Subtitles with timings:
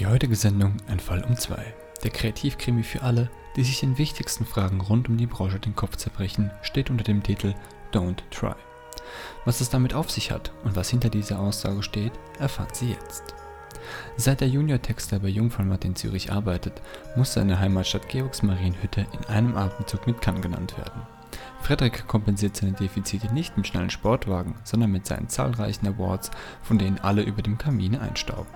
[0.00, 1.62] Die heutige Sendung Ein Fall um zwei.
[2.02, 5.96] Der Kreativkrimi für alle, die sich den wichtigsten Fragen rund um die Branche den Kopf
[5.96, 7.52] zerbrechen, steht unter dem Titel
[7.92, 8.54] Don't Try.
[9.44, 13.34] Was es damit auf sich hat und was hinter dieser Aussage steht, erfahren Sie jetzt.
[14.16, 16.80] Seit der Junior-Texter bei Jungformat in Zürich arbeitet,
[17.14, 21.02] muss seine Heimatstadt Georgsmarienhütte in einem Atemzug mit Cannes genannt werden.
[21.60, 26.30] Frederik kompensiert seine Defizite nicht mit schnellen Sportwagen, sondern mit seinen zahlreichen Awards,
[26.62, 28.48] von denen alle über dem Kamin einstauben.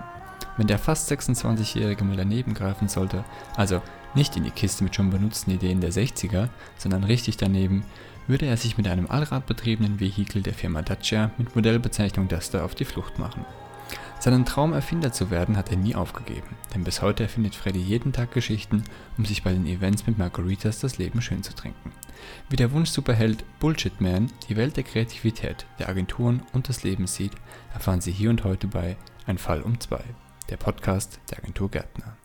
[0.57, 3.81] Wenn der fast 26-Jährige mal daneben greifen sollte, also
[4.13, 7.83] nicht in die Kiste mit schon benutzten Ideen der 60er, sondern richtig daneben,
[8.27, 12.85] würde er sich mit einem allradbetriebenen Vehikel der Firma Dacia mit Modellbezeichnung Duster auf die
[12.85, 13.45] Flucht machen.
[14.19, 18.13] Seinen Traum Erfinder zu werden hat er nie aufgegeben, denn bis heute erfindet Freddy jeden
[18.13, 18.83] Tag Geschichten,
[19.17, 21.91] um sich bei den Events mit Margaritas das Leben schön zu trinken.
[22.49, 27.33] Wie der Wunsch-Superheld Bullshit Man die Welt der Kreativität, der Agenturen und des Lebens sieht,
[27.73, 28.95] erfahren Sie hier und heute bei
[29.27, 30.03] Ein Fall um zwei,
[30.49, 32.17] der Podcast der Agentur Gärtner.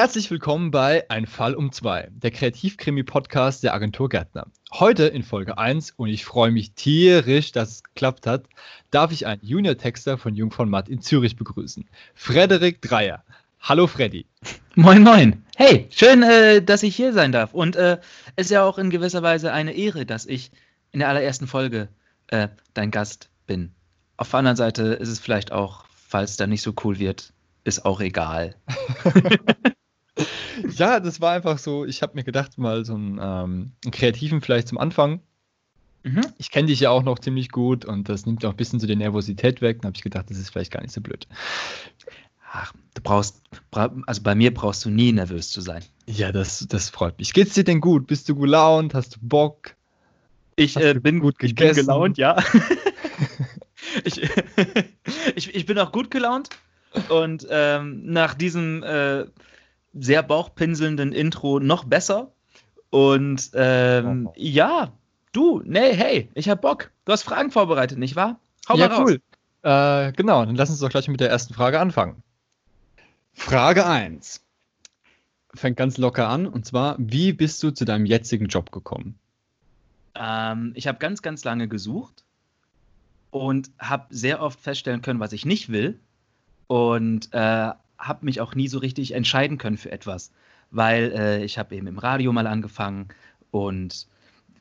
[0.00, 4.46] Herzlich willkommen bei Ein Fall um zwei, der Kreativkrimi-Podcast der Agentur Gärtner.
[4.72, 8.46] Heute in Folge 1 und ich freue mich tierisch, dass es geklappt hat,
[8.90, 11.84] darf ich einen Junior-Texter von Jung von Matt in Zürich begrüßen.
[12.14, 13.22] Frederik Dreier.
[13.60, 14.24] Hallo Freddy.
[14.74, 15.44] Moin, moin.
[15.56, 17.52] Hey, schön, äh, dass ich hier sein darf.
[17.52, 18.00] Und es äh,
[18.36, 20.50] ist ja auch in gewisser Weise eine Ehre, dass ich
[20.92, 21.90] in der allerersten Folge
[22.28, 23.74] äh, dein Gast bin.
[24.16, 27.34] Auf der anderen Seite ist es vielleicht auch, falls da nicht so cool wird,
[27.64, 28.54] ist auch egal.
[30.76, 34.40] ja, das war einfach so, ich habe mir gedacht, mal so einen, ähm, einen Kreativen
[34.40, 35.20] vielleicht zum Anfang.
[36.02, 36.22] Mhm.
[36.38, 38.86] Ich kenne dich ja auch noch ziemlich gut und das nimmt auch ein bisschen so
[38.86, 39.82] die Nervosität weg.
[39.82, 41.26] Dann habe ich gedacht, das ist vielleicht gar nicht so blöd.
[42.52, 43.42] Ach, du brauchst,
[44.06, 45.84] also bei mir brauchst du nie nervös zu sein.
[46.06, 47.32] Ja, das, das freut mich.
[47.32, 48.06] Geht's dir denn gut?
[48.06, 48.94] Bist du gelaunt?
[48.94, 49.74] Hast du Bock?
[50.56, 51.70] Ich äh, bin gut gegessen?
[51.70, 52.36] Ich bin gelaunt, ja.
[54.04, 54.20] ich,
[55.36, 56.50] ich, ich bin auch gut gelaunt.
[57.08, 59.26] Und ähm, nach diesem äh,
[59.92, 62.32] sehr bauchpinselnden Intro noch besser.
[62.90, 64.32] Und ähm, oh.
[64.36, 64.92] ja,
[65.32, 66.90] du, nee, hey, ich hab Bock.
[67.04, 68.38] Du hast Fragen vorbereitet, nicht wahr?
[68.68, 69.10] Hau ja, mal raus.
[69.10, 69.20] cool.
[69.62, 72.22] Äh, genau, dann lass uns doch gleich mit der ersten Frage anfangen.
[73.32, 74.44] Frage 1.
[75.54, 79.18] Fängt ganz locker an, und zwar, wie bist du zu deinem jetzigen Job gekommen?
[80.14, 82.24] Ähm, ich habe ganz, ganz lange gesucht
[83.30, 85.98] und habe sehr oft feststellen können, was ich nicht will.
[86.66, 90.32] Und äh, habe mich auch nie so richtig entscheiden können für etwas,
[90.70, 93.08] weil äh, ich habe eben im Radio mal angefangen
[93.50, 94.06] und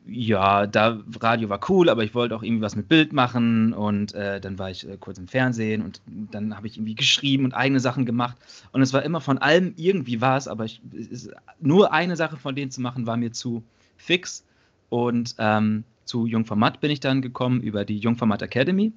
[0.06, 4.14] ja, da Radio war cool, aber ich wollte auch irgendwie was mit Bild machen und
[4.14, 6.02] äh, dann war ich äh, kurz im Fernsehen und
[6.32, 8.38] dann habe ich irgendwie geschrieben und eigene Sachen gemacht.
[8.72, 11.30] Und es war immer von allem irgendwie was, aber ich, es,
[11.60, 13.64] nur eine Sache von denen zu machen war mir zu
[13.98, 14.44] fix.
[14.90, 18.92] Und ähm, zu Jungformat bin ich dann gekommen über die Jungformat Academy,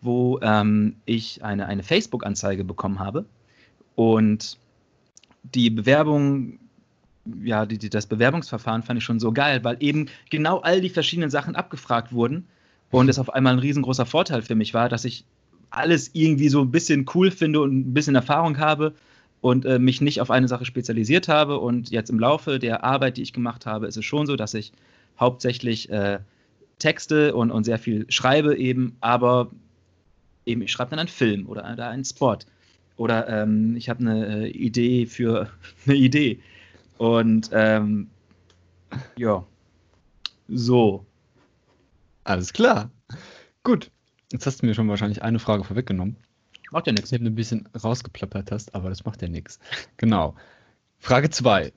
[0.00, 3.26] wo ähm, ich eine, eine Facebook-Anzeige bekommen habe
[3.96, 4.58] und
[5.42, 6.60] die Bewerbung,
[7.42, 10.90] ja, die, die, das Bewerbungsverfahren fand ich schon so geil, weil eben genau all die
[10.90, 12.46] verschiedenen Sachen abgefragt wurden
[12.90, 15.24] und es auf einmal ein riesengroßer Vorteil für mich war, dass ich
[15.70, 18.94] alles irgendwie so ein bisschen cool finde und ein bisschen Erfahrung habe
[19.40, 21.58] und äh, mich nicht auf eine Sache spezialisiert habe.
[21.58, 24.54] Und jetzt im Laufe der Arbeit, die ich gemacht habe, ist es schon so, dass
[24.54, 24.72] ich
[25.18, 26.20] hauptsächlich äh,
[26.78, 29.50] Texte und, und sehr viel schreibe eben, aber
[30.44, 32.38] eben ich schreibe dann einen Film oder einen Spot
[32.96, 35.50] oder ähm, ich habe eine äh, Idee für
[35.86, 36.40] eine Idee.
[36.98, 38.08] Und ähm,
[39.16, 39.44] ja,
[40.48, 41.04] so.
[42.24, 42.90] Alles klar.
[43.62, 43.90] Gut.
[44.32, 46.16] Jetzt hast du mir schon wahrscheinlich eine Frage vorweggenommen.
[46.72, 47.12] Macht ja nichts.
[47.12, 49.60] Ich habe ein bisschen rausgeplappert hast, aber das macht ja nichts.
[49.98, 50.34] Genau.
[50.98, 51.72] Frage 2.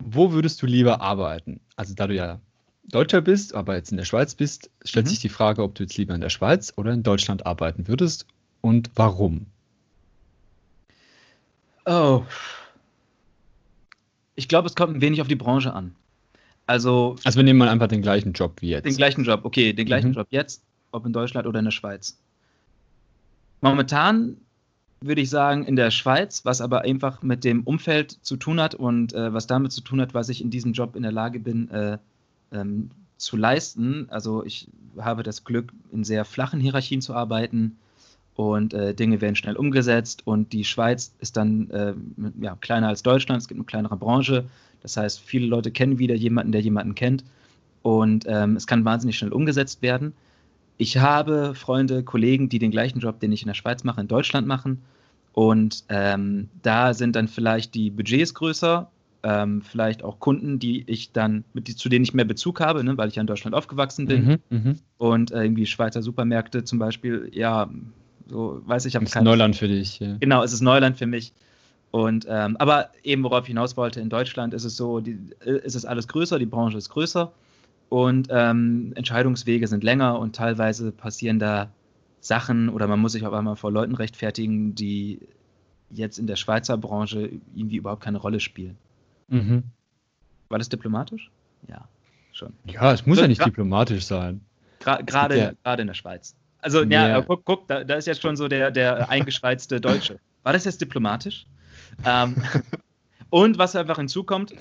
[0.00, 1.60] Wo würdest du lieber arbeiten?
[1.76, 2.40] Also da du ja
[2.88, 5.10] Deutscher bist, aber jetzt in der Schweiz bist, stellt Mhm.
[5.10, 8.26] sich die Frage, ob du jetzt lieber in der Schweiz oder in Deutschland arbeiten würdest
[8.60, 9.46] und warum.
[11.86, 12.22] Oh.
[14.36, 15.94] Ich glaube, es kommt ein wenig auf die Branche an.
[16.66, 18.84] Also Also wir nehmen mal einfach den gleichen Job wie jetzt.
[18.86, 20.14] den gleichen Job, okay, den gleichen Mhm.
[20.14, 22.18] Job jetzt, ob in Deutschland oder in der Schweiz.
[23.60, 24.36] Momentan
[25.00, 28.74] würde ich sagen in der Schweiz, was aber einfach mit dem Umfeld zu tun hat
[28.74, 31.38] und äh, was damit zu tun hat, was ich in diesem Job in der Lage
[31.38, 31.98] bin äh,
[32.52, 34.06] ähm, zu leisten.
[34.10, 37.76] Also ich habe das Glück, in sehr flachen Hierarchien zu arbeiten
[38.36, 41.94] und äh, Dinge werden schnell umgesetzt und die Schweiz ist dann äh,
[42.40, 44.44] ja, kleiner als Deutschland, es gibt eine kleinere Branche.
[44.82, 47.24] Das heißt, viele Leute kennen wieder jemanden, der jemanden kennt
[47.82, 50.14] und ähm, es kann wahnsinnig schnell umgesetzt werden.
[50.76, 54.08] Ich habe Freunde, Kollegen, die den gleichen Job, den ich in der Schweiz mache, in
[54.08, 54.82] Deutschland machen.
[55.32, 58.90] Und ähm, da sind dann vielleicht die Budgets größer,
[59.22, 62.96] ähm, vielleicht auch Kunden, die ich dann, mit, zu denen ich mehr Bezug habe, ne,
[62.96, 64.24] weil ich ja in Deutschland aufgewachsen bin.
[64.24, 64.78] Mhm, mhm.
[64.98, 67.68] Und äh, irgendwie Schweizer Supermärkte zum Beispiel, ja,
[68.28, 69.98] so weiß ich, habe ist keine Neuland für dich.
[70.00, 70.16] Ja.
[70.20, 71.32] Genau, es ist Neuland für mich.
[71.90, 75.58] Und ähm, aber eben, worauf ich hinaus wollte, in Deutschland ist es so, die, äh,
[75.64, 77.32] ist es alles größer, die Branche ist größer
[77.88, 81.70] und ähm, Entscheidungswege sind länger und teilweise passieren da
[82.20, 85.20] Sachen oder man muss sich auf einmal vor Leuten rechtfertigen, die
[85.90, 88.76] jetzt in der Schweizer Branche irgendwie überhaupt keine Rolle spielen.
[89.28, 89.62] Mhm.
[90.48, 91.30] War das diplomatisch?
[91.68, 91.86] Ja,
[92.32, 92.54] schon.
[92.66, 94.40] Ja, es muss ja nicht diplomatisch sein.
[94.80, 96.34] Gerade, ja- gerade in der Schweiz.
[96.64, 97.20] Also, ja, Ja.
[97.20, 100.18] guck, guck da, da ist jetzt schon so der, der eingeschweizte Deutsche.
[100.44, 101.46] War das jetzt diplomatisch?
[102.06, 102.34] ähm,
[103.30, 104.54] und was einfach hinzukommt,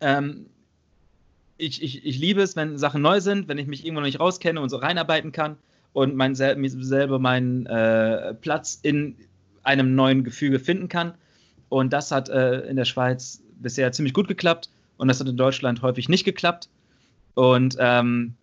[0.00, 0.46] ähm,
[1.56, 4.18] ich, ich, ich liebe es, wenn Sachen neu sind, wenn ich mich irgendwo noch nicht
[4.18, 5.56] rauskenne und so reinarbeiten kann
[5.92, 9.14] und mein selber meinen äh, Platz in
[9.62, 11.14] einem neuen Gefüge finden kann.
[11.68, 15.36] Und das hat äh, in der Schweiz bisher ziemlich gut geklappt und das hat in
[15.36, 16.68] Deutschland häufig nicht geklappt.
[17.34, 18.34] Und ähm,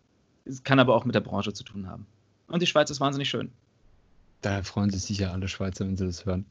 [0.46, 2.06] es kann aber auch mit der Branche zu tun haben.
[2.48, 3.52] Und die Schweiz ist wahnsinnig schön.
[4.42, 6.46] Da freuen sich sicher alle Schweizer, wenn sie das hören.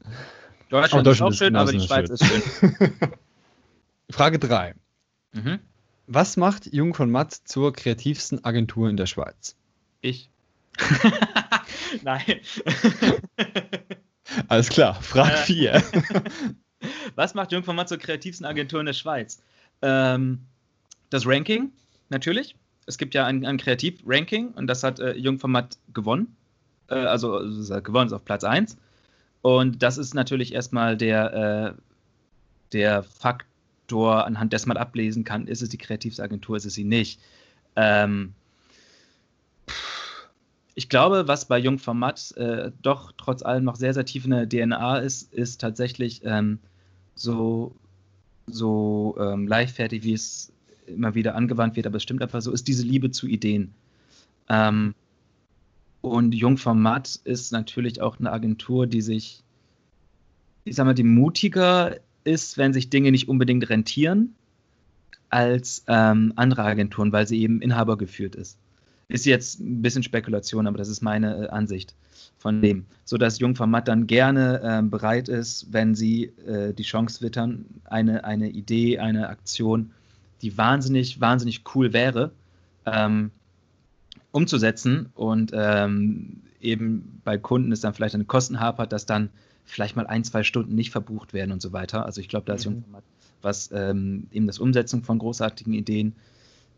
[0.69, 2.41] Deutschland, ist auch Deutschland ist schön, aber die Schweiz schön.
[2.41, 2.93] ist schön.
[4.11, 4.75] Frage 3.
[5.33, 5.59] Mhm.
[6.07, 9.55] Was macht Jung von Matt zur kreativsten Agentur in der Schweiz?
[10.01, 10.29] Ich.
[12.03, 12.21] Nein.
[14.47, 15.37] Alles klar, Frage Äh.
[15.37, 15.83] 4.
[17.15, 19.41] Was macht Jungformat zur kreativsten Agentur in der Schweiz?
[19.81, 20.41] Ähm,
[21.09, 21.71] das Ranking,
[22.09, 22.55] natürlich.
[22.85, 26.35] Es gibt ja ein, ein Kreativ-Ranking und das hat äh, Jungformat gewonnen.
[26.89, 28.77] Äh, also, also gewonnen, ist auf Platz 1.
[29.41, 31.81] Und das ist natürlich erstmal der, äh,
[32.73, 36.83] der Faktor, anhand dessen man ablesen kann, ist es die kreativste Agentur, ist es sie
[36.83, 37.19] nicht.
[37.75, 38.33] Ähm,
[40.75, 44.49] ich glaube, was bei Jungformat äh, doch trotz allem noch sehr, sehr tief in der
[44.49, 46.59] DNA ist, ist tatsächlich ähm,
[47.15, 47.75] so,
[48.47, 50.51] so ähm, leichtfertig, wie es
[50.87, 53.73] immer wieder angewandt wird, aber es stimmt einfach so, ist diese Liebe zu Ideen.
[54.49, 54.93] Ähm,
[56.01, 59.43] und Jungformat ist natürlich auch eine Agentur, die sich,
[60.63, 64.35] ich sag mal, die mutiger ist, wenn sich Dinge nicht unbedingt rentieren,
[65.29, 68.57] als ähm, andere Agenturen, weil sie eben inhabergeführt ist.
[69.07, 71.95] Ist jetzt ein bisschen Spekulation, aber das ist meine äh, Ansicht
[72.37, 72.85] von dem.
[73.03, 78.23] So dass Jungformat dann gerne äh, bereit ist, wenn sie äh, die Chance wittern, eine,
[78.23, 79.91] eine Idee, eine Aktion,
[80.41, 82.31] die wahnsinnig, wahnsinnig cool wäre,
[82.85, 83.31] ähm,
[84.31, 89.29] umzusetzen und ähm, eben bei Kunden ist dann vielleicht eine Kosten hapert, dass dann
[89.63, 92.05] vielleicht mal ein, zwei Stunden nicht verbucht werden und so weiter.
[92.05, 92.73] Also ich glaube, da ist Mhm.
[92.73, 93.03] Jungformat,
[93.41, 96.13] was ähm, eben das Umsetzung von großartigen Ideen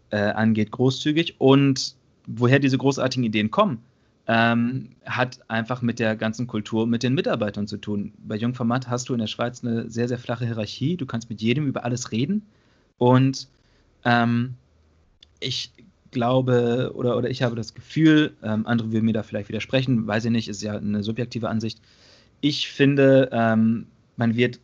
[0.09, 1.35] äh, angeht, großzügig.
[1.39, 1.95] Und
[2.27, 3.79] woher diese großartigen Ideen kommen,
[4.27, 8.13] ähm, hat einfach mit der ganzen Kultur, mit den Mitarbeitern zu tun.
[8.19, 10.97] Bei Jungformat hast du in der Schweiz eine sehr, sehr flache Hierarchie.
[10.97, 12.45] Du kannst mit jedem über alles reden.
[12.97, 13.47] Und
[14.03, 14.55] ähm,
[15.39, 15.71] ich
[16.11, 20.25] glaube oder, oder ich habe das Gefühl, ähm, andere würden mir da vielleicht widersprechen, weiß
[20.25, 21.79] ich nicht, ist ja eine subjektive Ansicht.
[22.41, 24.59] Ich finde, ähm, man wird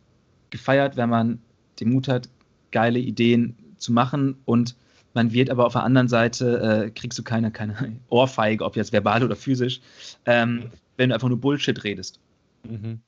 [0.50, 1.38] gefeiert, wenn man
[1.80, 2.28] den Mut hat,
[2.70, 4.76] geile Ideen zu machen und
[5.14, 8.92] man wird aber auf der anderen Seite, äh, kriegst du keine, keine Ohrfeige, ob jetzt
[8.92, 9.80] verbal oder physisch,
[10.26, 10.64] ähm,
[10.96, 12.18] wenn du einfach nur Bullshit redest.
[12.68, 13.00] Mhm.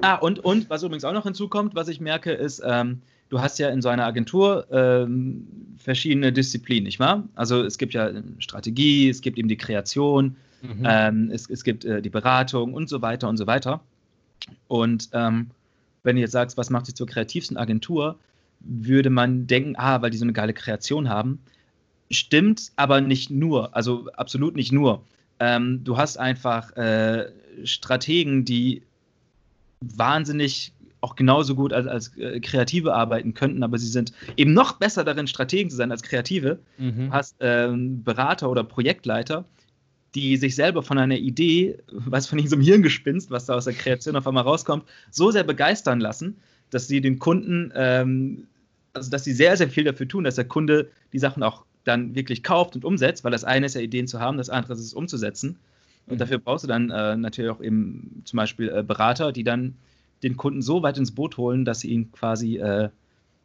[0.00, 3.02] Ah, und, und was übrigens auch noch hinzukommt, was ich merke, ist, ähm,
[3.34, 5.44] du hast ja in so einer Agentur ähm,
[5.76, 7.24] verschiedene Disziplinen, nicht wahr?
[7.34, 10.82] Also es gibt ja ähm, Strategie, es gibt eben die Kreation, Mhm.
[10.84, 13.80] ähm, es, es gibt äh, die Beratung und so weiter und so weiter.
[14.66, 15.50] Und ähm,
[16.04, 18.18] wenn du jetzt sagst, was macht dich zur kreativsten Agentur,
[18.60, 21.40] würde man denken, ah, weil die so eine geile Kreation haben.
[22.10, 25.04] Stimmt, aber nicht nur, also absolut nicht nur.
[25.38, 27.30] Ähm, du hast einfach äh,
[27.64, 28.82] Strategen, die
[29.80, 30.72] wahnsinnig
[31.04, 35.04] auch genauso gut als, als äh, Kreative arbeiten könnten, aber sie sind eben noch besser
[35.04, 36.58] darin, Strategen zu sein als Kreative.
[36.78, 37.06] Mhm.
[37.08, 39.44] Du hast ähm, Berater oder Projektleiter,
[40.14, 44.16] die sich selber von einer Idee, was von irgendeinem Hirngespinst, was da aus der Kreation
[44.16, 46.36] auf einmal rauskommt, so sehr begeistern lassen,
[46.70, 48.46] dass sie den Kunden, ähm,
[48.94, 52.14] also dass sie sehr, sehr viel dafür tun, dass der Kunde die Sachen auch dann
[52.14, 54.80] wirklich kauft und umsetzt, weil das eine ist ja Ideen zu haben, das andere ist
[54.80, 55.58] es umzusetzen.
[56.06, 56.18] Und Mhm.
[56.18, 59.74] dafür brauchst du dann äh, natürlich auch eben zum Beispiel äh, Berater, die dann
[60.24, 62.88] den Kunden so weit ins Boot holen, dass sie ihn quasi äh,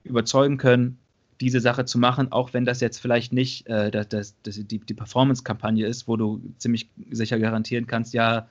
[0.03, 0.97] überzeugen können,
[1.41, 4.79] diese Sache zu machen, auch wenn das jetzt vielleicht nicht äh, das, das, das, die,
[4.79, 8.47] die Performance-Kampagne ist, wo du ziemlich sicher garantieren kannst, ja,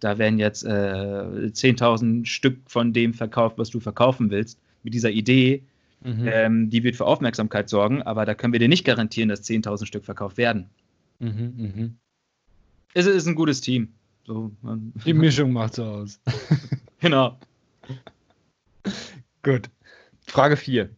[0.00, 5.10] da werden jetzt äh, 10.000 Stück von dem verkauft, was du verkaufen willst, mit dieser
[5.10, 5.62] Idee,
[6.02, 6.28] Mhm.
[6.32, 9.84] ähm, die wird für Aufmerksamkeit sorgen, aber da können wir dir nicht garantieren, dass 10.000
[9.84, 10.70] Stück verkauft werden.
[11.18, 11.52] Mhm.
[11.58, 11.96] Mhm.
[12.94, 13.88] Es ist ein gutes Team.
[14.26, 14.50] So,
[15.04, 16.20] Die Mischung macht so aus.
[17.00, 17.38] genau.
[19.42, 19.68] Gut.
[20.26, 20.90] Frage 4.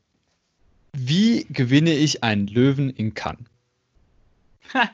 [0.94, 3.46] Wie gewinne ich einen Löwen in Cannes?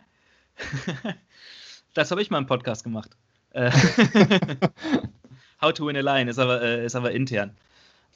[1.95, 3.11] das habe ich mal im Podcast gemacht.
[3.50, 3.71] Äh,
[5.61, 7.57] How to win a line ist aber, äh, ist aber intern.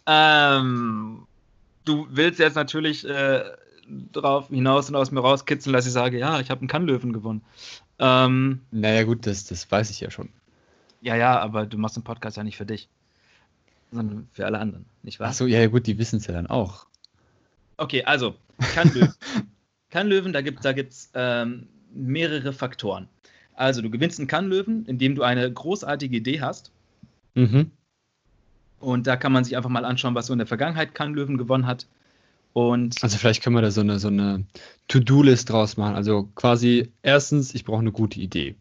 [0.07, 1.27] Ähm,
[1.85, 3.45] du willst jetzt natürlich äh,
[4.13, 7.43] darauf hinaus und aus mir rauskitzeln, dass ich sage, ja, ich habe einen Kannlöwen gewonnen.
[7.99, 10.29] Ähm, Naja, gut, das, das weiß ich ja schon.
[11.01, 12.89] ja, ja, aber du machst den Podcast ja nicht für dich,
[13.93, 15.29] sondern für alle anderen, nicht wahr?
[15.29, 16.87] Achso, ja, gut, die wissen es ja dann auch.
[17.77, 18.35] Okay, also,
[18.75, 19.15] Kannlöwen.
[19.91, 23.09] Kannlöwen, da gibt es da gibt's, ähm, mehrere Faktoren.
[23.55, 26.73] Also, du gewinnst einen Kannlöwen, indem du eine großartige Idee hast.
[27.35, 27.71] Mhm.
[28.81, 31.67] Und da kann man sich einfach mal anschauen, was so in der Vergangenheit Kannlöwen gewonnen
[31.67, 31.87] hat.
[32.53, 34.45] Und Also vielleicht können wir da so eine, so eine
[34.89, 35.95] To-Do-List draus machen.
[35.95, 38.57] Also quasi erstens, ich brauche eine gute Idee.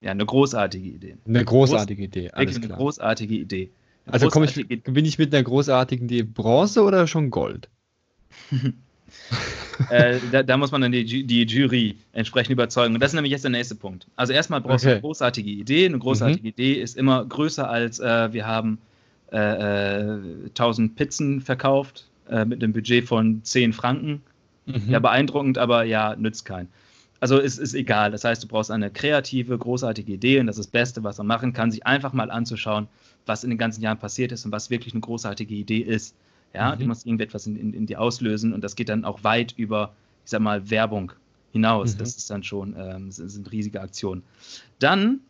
[0.00, 1.16] ja, eine großartige Idee.
[1.26, 2.78] Eine großartige Idee, alles Wirklich eine klar.
[2.78, 3.70] großartige Idee.
[4.06, 7.68] Also komme ich, bin ich mit einer großartigen Idee Bronze oder schon Gold?
[9.90, 12.94] äh, da, da muss man dann die, die Jury entsprechend überzeugen.
[12.94, 14.06] Und das ist nämlich jetzt der nächste Punkt.
[14.16, 14.94] Also erstmal brauchst du Okay.
[14.94, 15.86] eine großartige Idee.
[15.86, 18.78] Eine großartige Idee ist immer größer als äh, wir haben
[19.32, 20.18] äh, äh,
[20.48, 24.22] 1000 Pizzen verkauft äh, mit einem Budget von 10 Franken.
[24.66, 24.82] Mhm.
[24.88, 26.68] Ja, beeindruckend, aber ja, nützt keinen.
[27.20, 28.10] Also es ist egal.
[28.10, 31.26] Das heißt, du brauchst eine kreative, großartige Idee und das ist das Beste, was man
[31.28, 32.88] machen kann, sich einfach mal anzuschauen,
[33.26, 36.14] was in den ganzen Jahren passiert ist und was wirklich eine großartige Idee ist.
[36.54, 36.80] Ja, Mhm.
[36.80, 39.94] du musst irgendetwas in, in, in dir auslösen und das geht dann auch weit über,
[40.24, 41.12] ich sag mal, Werbung
[41.52, 41.94] hinaus.
[41.94, 41.98] Mhm.
[41.98, 44.22] Das ist dann schon, ähm, sind riesige Aktionen.
[44.78, 45.20] Dann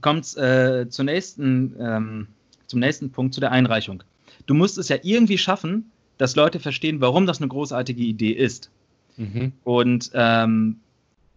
[0.00, 2.26] kommt es äh, zur nächsten, ähm,
[2.66, 4.02] zum nächsten Punkt, zu der Einreichung.
[4.46, 8.70] Du musst es ja irgendwie schaffen, dass Leute verstehen, warum das eine großartige Idee ist.
[9.16, 9.52] Mhm.
[9.64, 10.80] Und ähm,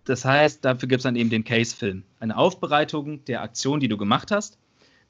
[0.05, 2.03] das heißt, dafür gibt es dann eben den Case-Film.
[2.19, 4.57] Eine Aufbereitung der Aktion, die du gemacht hast.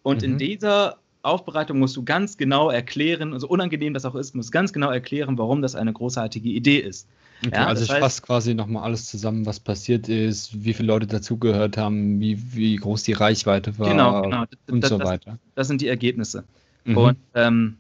[0.04, 0.38] Und in Mhm.
[0.38, 4.92] dieser Aufbereitung musst du ganz genau erklären, also unangenehm das auch ist, musst ganz genau
[4.92, 7.08] erklären, warum das eine großartige Idee ist.
[7.46, 10.88] Okay, Ja, also das ich fasse quasi nochmal alles zusammen, was passiert ist, wie viele
[10.88, 14.44] Leute dazugehört haben, wie, wie groß die Reichweite war genau, genau.
[14.70, 15.40] und das, so das, weiter.
[15.56, 16.44] das sind die Ergebnisse.
[16.86, 16.98] Mhm.
[16.98, 17.78] Und ähm,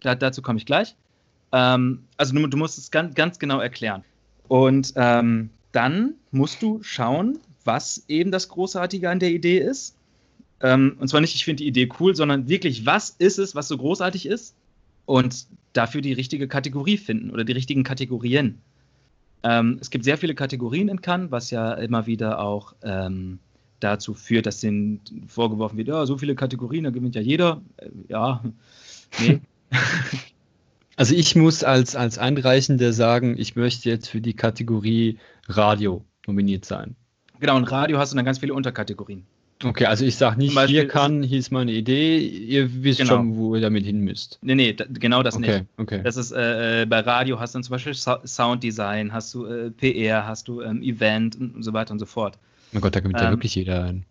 [0.00, 0.96] da, dazu komme ich gleich.
[1.52, 4.04] Ähm, also du, du musst es ganz, ganz genau erklären.
[4.48, 9.94] Und ähm, dann musst du schauen, was eben das Großartige an der Idee ist.
[10.62, 13.68] Ähm, und zwar nicht, ich finde die Idee cool, sondern wirklich, was ist es, was
[13.68, 14.54] so großartig ist?
[15.06, 18.60] Und dafür die richtige Kategorie finden oder die richtigen Kategorien.
[19.42, 23.38] Ähm, es gibt sehr viele Kategorien in Cannes, was ja immer wieder auch ähm,
[23.80, 27.62] dazu führt, dass denen vorgeworfen wird, ja, so viele Kategorien, da gewinnt ja jeder.
[27.78, 28.42] Äh, ja,
[29.18, 29.40] nee.
[30.96, 35.16] Also ich muss als, als Einreichender sagen, ich möchte jetzt für die Kategorie
[35.48, 36.94] Radio nominiert sein.
[37.38, 39.24] genau, und Radio hast du dann ganz viele Unterkategorien.
[39.62, 43.16] Okay, also ich sage nicht, Beispiel hier kann, hier ist meine Idee, ihr wisst Genau.
[43.16, 44.38] schon, wo ihr damit hin müsst.
[44.40, 45.64] Nee, nee, da, genau das Okay, nicht.
[45.76, 46.00] okay.
[46.02, 49.44] Das ist äh, äh, bei Radio hast du dann zum Beispiel Sa Sounddesign, hast du
[49.44, 52.38] äh, PR, hast du ähm, Event und, so weiter und so fort.
[52.72, 54.06] mein Gott, da ja ähm, wirklich jeder ein.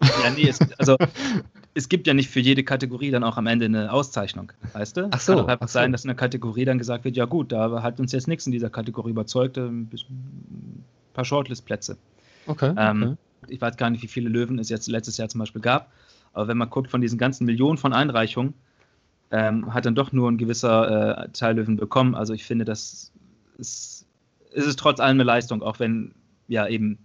[0.00, 0.96] Ja, nee, es, also
[1.74, 5.08] es gibt ja nicht für jede Kategorie dann auch am Ende eine Auszeichnung, weißt du?
[5.10, 5.72] Ach so, Kann einfach ach so.
[5.72, 8.46] sein, dass in der Kategorie dann gesagt wird, ja gut, da hat uns jetzt nichts
[8.46, 11.96] in dieser Kategorie überzeugt, äh, ein bisschen- ein paar Shortlist-Plätze.
[12.46, 12.72] Okay.
[12.76, 13.16] Ähm, okay.
[13.48, 15.92] Ich weiß gar nicht, wie viele Löwen es jetzt letztes Jahr zum Beispiel gab,
[16.32, 18.54] aber wenn man guckt von diesen ganzen Millionen von Einreichungen,
[19.30, 22.14] ähm, hat dann doch nur ein gewisser äh, Teil Löwen bekommen.
[22.14, 23.12] Also ich finde, das
[23.58, 24.06] ist,
[24.52, 26.12] ist es trotz allem eine Leistung, auch wenn
[26.48, 26.98] ja eben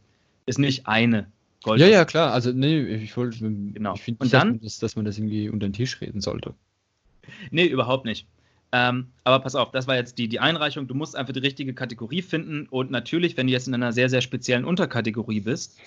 [0.46, 1.28] es nicht eine
[1.64, 2.32] Gold Ja, ja, klar.
[2.34, 3.94] Also, nee, ich wollte, Genau.
[3.96, 6.22] ich finde nicht, dass dann- man, das, dass man das irgendwie unter den Tisch reden
[6.22, 6.54] sollte.
[7.52, 8.28] Nee, überhaupt nicht.
[8.72, 10.88] Ähm, aber pass auf, das war jetzt die, die Einreichung.
[10.88, 12.68] Du musst einfach die richtige Kategorie finden.
[12.70, 15.78] Und natürlich, wenn du jetzt in einer sehr, sehr speziellen Unterkategorie bist,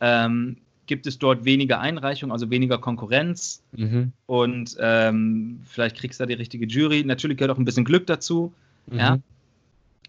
[0.00, 4.12] ähm, gibt es dort weniger Einreichungen, also weniger Konkurrenz Mhm.
[4.26, 7.04] und ähm, vielleicht kriegst du da die richtige Jury.
[7.04, 8.52] Natürlich gehört auch ein bisschen Glück dazu.
[8.90, 9.16] Ja.
[9.16, 9.22] Mhm.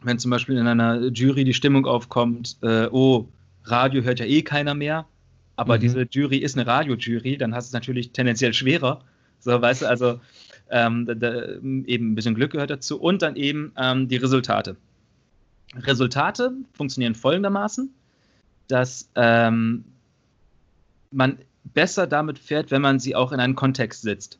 [0.01, 3.27] Wenn zum Beispiel in einer Jury die Stimmung aufkommt, äh, oh,
[3.65, 5.05] Radio hört ja eh keiner mehr,
[5.57, 5.81] aber Mhm.
[5.81, 9.01] diese Jury ist eine Radiojury, dann hast du es natürlich tendenziell schwerer.
[9.41, 10.21] So, weißt du, also
[10.71, 14.77] ähm, da, da, eben ein bisschen Glück gehört dazu und dann eben ähm, die Resultate.
[15.75, 17.93] Resultate funktionieren folgendermaßen,
[18.69, 19.83] dass ähm,
[21.11, 24.39] man besser damit fährt, wenn man sie auch in einen Kontext setzt.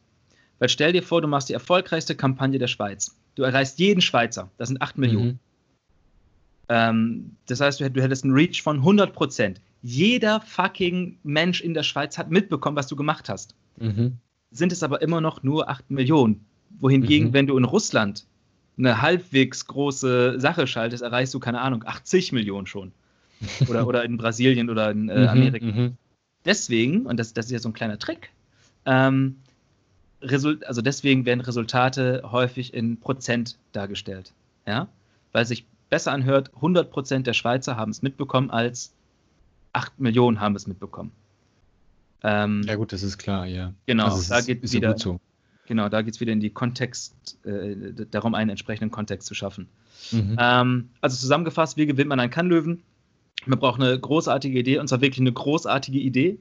[0.60, 3.18] Weil stell dir vor, du machst die erfolgreichste Kampagne der Schweiz.
[3.36, 5.28] Du erreichst jeden Schweizer, das sind 8 Millionen.
[5.28, 5.40] Mhm.
[6.70, 9.62] Ähm, das heißt, du, du hättest einen Reach von 100 Prozent.
[9.82, 13.56] Jeder fucking Mensch in der Schweiz hat mitbekommen, was du gemacht hast.
[13.78, 14.18] Mhm.
[14.52, 16.46] Sind es aber immer noch nur 8 Millionen.
[16.80, 17.34] Wohingegen, Mhm.
[17.34, 18.26] wenn du in Russland
[18.78, 22.92] eine halbwegs große Sache schaltest, erreichst du, keine Ahnung, 80 Millionen schon.
[23.68, 25.66] Oder, oder in Brasilien oder in äh, Mhm, Amerika.
[25.66, 25.98] mhm.
[26.46, 28.30] Deswegen, und das, das ist ja so ein kleiner Trick,
[28.86, 29.38] ähm,
[30.22, 34.34] also deswegen werden Resultate häufig in Prozent dargestellt.
[34.68, 34.88] Ja?
[35.32, 38.92] Weil sich besser anhört, 100 Prozent der Schweizer haben es mitbekommen, als
[39.74, 41.12] 8 Millionen haben es mitbekommen.
[42.24, 43.74] Ähm, Ja gut, das ist klar, ja.
[43.86, 45.20] Genau, also es da ist, geht ist ja wieder- so.
[45.68, 47.76] Genau, da geht es wieder in die Kontext, äh,
[48.10, 49.68] darum, einen entsprechenden Kontext zu schaffen.
[50.12, 50.36] Mhm.
[50.40, 52.82] Ähm, also zusammengefasst, wie gewinnt man einen Kannlöwen?
[53.50, 56.38] Man braucht eine großartige Idee, und zwar wirklich eine großartige Idee,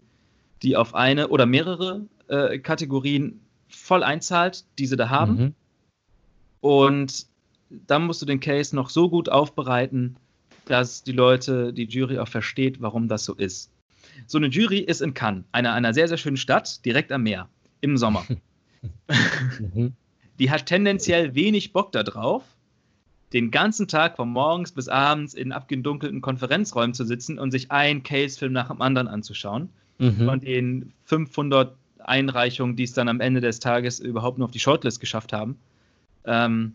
[0.63, 5.37] die auf eine oder mehrere äh, Kategorien voll einzahlt, die sie da haben.
[5.37, 5.55] Mhm.
[6.61, 7.27] Und
[7.71, 10.17] dann musst du den Case noch so gut aufbereiten,
[10.67, 13.71] dass die Leute, die Jury auch versteht, warum das so ist.
[14.27, 17.49] So eine Jury ist in Cannes, einer, einer sehr, sehr schönen Stadt, direkt am Meer,
[17.81, 18.27] im Sommer.
[19.59, 19.95] Mhm.
[20.39, 22.45] die hat tendenziell wenig Bock darauf,
[23.33, 28.03] den ganzen Tag von morgens bis abends in abgedunkelten Konferenzräumen zu sitzen und sich einen
[28.03, 29.69] Case-Film nach dem anderen anzuschauen.
[29.99, 30.25] Mhm.
[30.25, 34.61] Von den 500 Einreichungen, die es dann am Ende des Tages überhaupt nur auf die
[34.61, 35.59] Shortlist geschafft haben.
[36.25, 36.75] Ähm,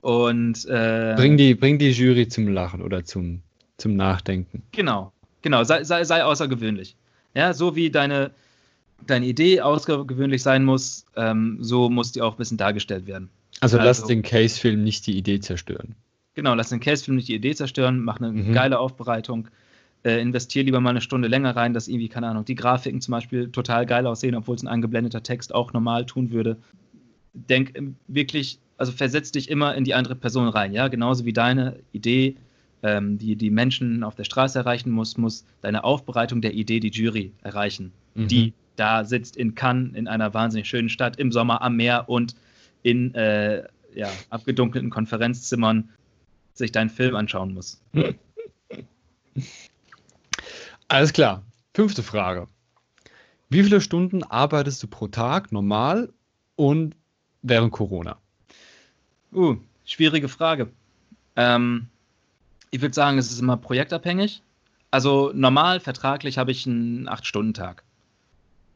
[0.00, 3.40] und äh, Bring, die, bring die Jury zum Lachen oder zum,
[3.78, 4.62] zum Nachdenken.
[4.72, 6.94] Genau, genau, sei, sei, sei außergewöhnlich.
[7.34, 8.30] Ja, so wie deine,
[9.06, 13.30] deine Idee außergewöhnlich sein muss, ähm, so muss die auch ein bisschen dargestellt werden.
[13.60, 15.94] Also, lass Also- den Case-Film nicht die Idee zerstören.
[16.34, 18.52] Genau, lass den Case-Film nicht die Idee zerstören, mach eine Mhm.
[18.52, 19.48] geile Aufbereitung,
[20.04, 23.12] äh, investier lieber mal eine Stunde länger rein, dass irgendwie, keine Ahnung, die Grafiken zum
[23.12, 26.56] Beispiel total geil aussehen, obwohl es ein eingeblendeter Text auch normal tun würde.
[27.32, 31.32] Denk ähm, wirklich, also versetz dich immer in die andere Person rein, ja, genauso wie
[31.32, 32.36] deine Idee,
[32.82, 36.90] ähm, die die Menschen auf der Straße erreichen muss, muss deine Aufbereitung der Idee die
[36.90, 38.28] Jury erreichen, Mhm.
[38.28, 42.34] die da sitzt in Cannes, in einer wahnsinnig schönen Stadt, im Sommer am Meer und
[42.84, 45.88] in äh, ja, abgedunkelten Konferenzzimmern
[46.52, 47.82] sich deinen Film anschauen muss.
[50.86, 51.42] Alles klar.
[51.74, 52.46] Fünfte Frage.
[53.48, 56.12] Wie viele Stunden arbeitest du pro Tag normal
[56.56, 56.94] und
[57.42, 58.18] während Corona?
[59.32, 60.70] Uh, schwierige Frage.
[61.36, 61.88] Ähm,
[62.70, 64.42] ich würde sagen, es ist immer projektabhängig.
[64.90, 67.82] Also normal, vertraglich habe ich einen 8-Stunden-Tag.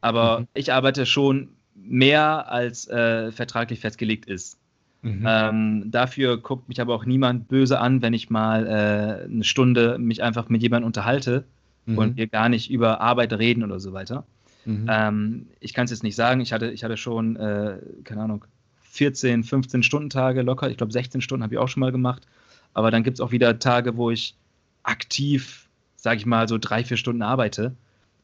[0.01, 0.47] Aber Mhm.
[0.53, 1.49] ich arbeite schon
[1.83, 4.57] mehr, als äh, vertraglich festgelegt ist.
[5.01, 5.25] Mhm.
[5.25, 9.97] Ähm, dafür guckt mich aber auch niemand böse an, wenn ich mal äh, eine Stunde
[9.97, 11.45] mich einfach mit jemandem unterhalte
[11.89, 11.97] Mhm.
[11.97, 14.25] und wir gar nicht über Arbeit reden oder so weiter.
[14.65, 14.85] Mhm.
[14.89, 16.41] Ähm, ich kann es jetzt nicht sagen.
[16.41, 18.45] Ich hatte, ich hatte schon, äh, keine Ahnung,
[18.81, 20.69] 14, 15 Stunden Tage locker.
[20.69, 22.27] Ich glaube, 16 Stunden habe ich auch schon mal gemacht.
[22.73, 24.35] Aber dann gibt es auch wieder Tage, wo ich
[24.83, 27.73] aktiv, sage ich mal, so drei, vier Stunden arbeite.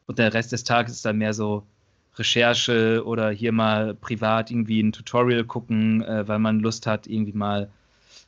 [0.08, 1.64] Und der Rest des Tages ist dann mehr so
[2.18, 7.34] Recherche oder hier mal privat irgendwie ein Tutorial gucken, äh, weil man Lust hat, irgendwie
[7.34, 7.70] mal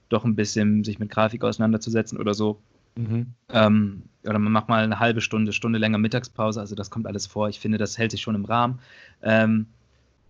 [0.10, 2.60] doch ein bisschen sich mit Grafik auseinanderzusetzen oder so.
[2.96, 3.28] Mhm.
[3.50, 6.60] Ähm, oder man macht mal eine halbe Stunde, Stunde länger Mittagspause.
[6.60, 7.50] Also das kommt alles vor.
[7.50, 8.80] Ich finde, das hält sich schon im Rahmen.
[9.22, 9.68] Ähm,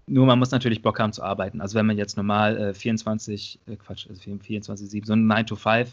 [0.08, 1.62] nur man muss natürlich Bock haben zu arbeiten.
[1.62, 5.88] Also wenn man jetzt normal äh, 24, äh, Quatsch, also 24, 7, so einen 9-to-5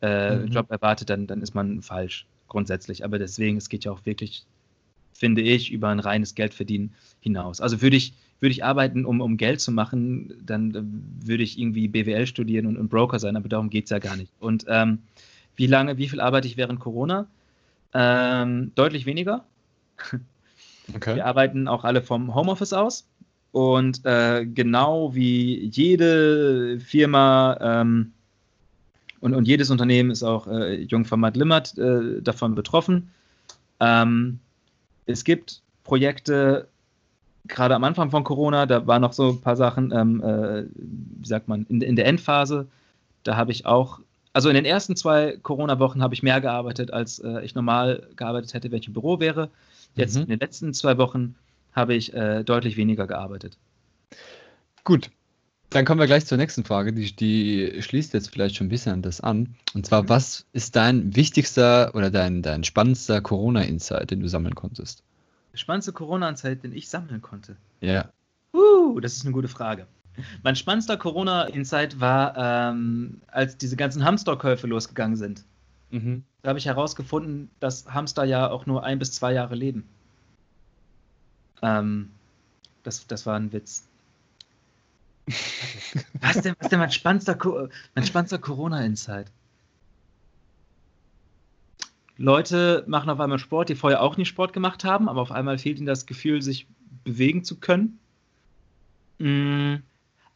[0.00, 0.46] äh, Mhm.
[0.48, 3.04] Job erwartet, dann, dann ist man falsch grundsätzlich.
[3.04, 4.46] Aber deswegen, es geht ja auch wirklich,
[5.18, 7.60] finde ich, über ein reines Geldverdienen hinaus.
[7.60, 11.58] Also würde ich, würde ich arbeiten, um, um Geld zu machen, dann äh, würde ich
[11.58, 14.32] irgendwie BWL studieren und, und Broker sein, aber darum geht es ja gar nicht.
[14.38, 15.00] Und ähm,
[15.56, 17.26] wie lange, wie viel arbeite ich während Corona?
[17.92, 19.44] Ähm, deutlich weniger.
[20.96, 21.16] Okay.
[21.16, 23.06] Wir arbeiten auch alle vom Homeoffice aus.
[23.52, 28.12] Und äh, genau wie jede Firma ähm,
[29.20, 33.10] und, und jedes Unternehmen ist auch äh, Jungformat Limmert äh, davon betroffen.
[33.80, 34.38] Ähm,
[35.08, 36.68] es gibt Projekte,
[37.46, 41.26] gerade am Anfang von Corona, da waren noch so ein paar Sachen, ähm, äh, wie
[41.26, 42.66] sagt man, in, in der Endphase.
[43.24, 44.00] Da habe ich auch,
[44.34, 48.52] also in den ersten zwei Corona-Wochen habe ich mehr gearbeitet, als äh, ich normal gearbeitet
[48.54, 49.48] hätte, wenn ich im Büro wäre.
[49.94, 50.22] Jetzt Mhm.
[50.22, 51.34] in den letzten zwei Wochen
[51.72, 53.56] habe ich äh, deutlich weniger gearbeitet.
[54.84, 55.10] Gut.
[55.70, 58.92] Dann kommen wir gleich zur nächsten Frage, die, die schließt jetzt vielleicht schon ein bisschen
[58.92, 59.54] an das an.
[59.74, 65.02] Und zwar, was ist dein wichtigster oder dein, dein spannendster Corona-Insight, den du sammeln konntest?
[65.52, 67.56] Spannendste Corona-Zeit, den ich sammeln konnte.
[67.80, 68.08] Ja.
[68.54, 69.86] Uh, das ist eine gute Frage.
[70.42, 75.44] Mein spannendster Corona-Insight war, ähm, als diese ganzen Hamsterkäufe losgegangen sind.
[75.90, 76.24] Mhm.
[76.42, 79.84] Da habe ich herausgefunden, dass Hamster ja auch nur ein bis zwei Jahre leben.
[81.62, 82.10] Ähm,
[82.82, 83.87] das, das war ein Witz.
[86.20, 87.36] Was denn, was denn mein spannendster,
[87.94, 89.30] mein spannendster Corona-Insight?
[92.16, 95.58] Leute machen auf einmal Sport, die vorher auch nicht Sport gemacht haben, aber auf einmal
[95.58, 96.66] fehlt ihnen das Gefühl, sich
[97.04, 97.98] bewegen zu können.
[99.18, 99.76] Mm.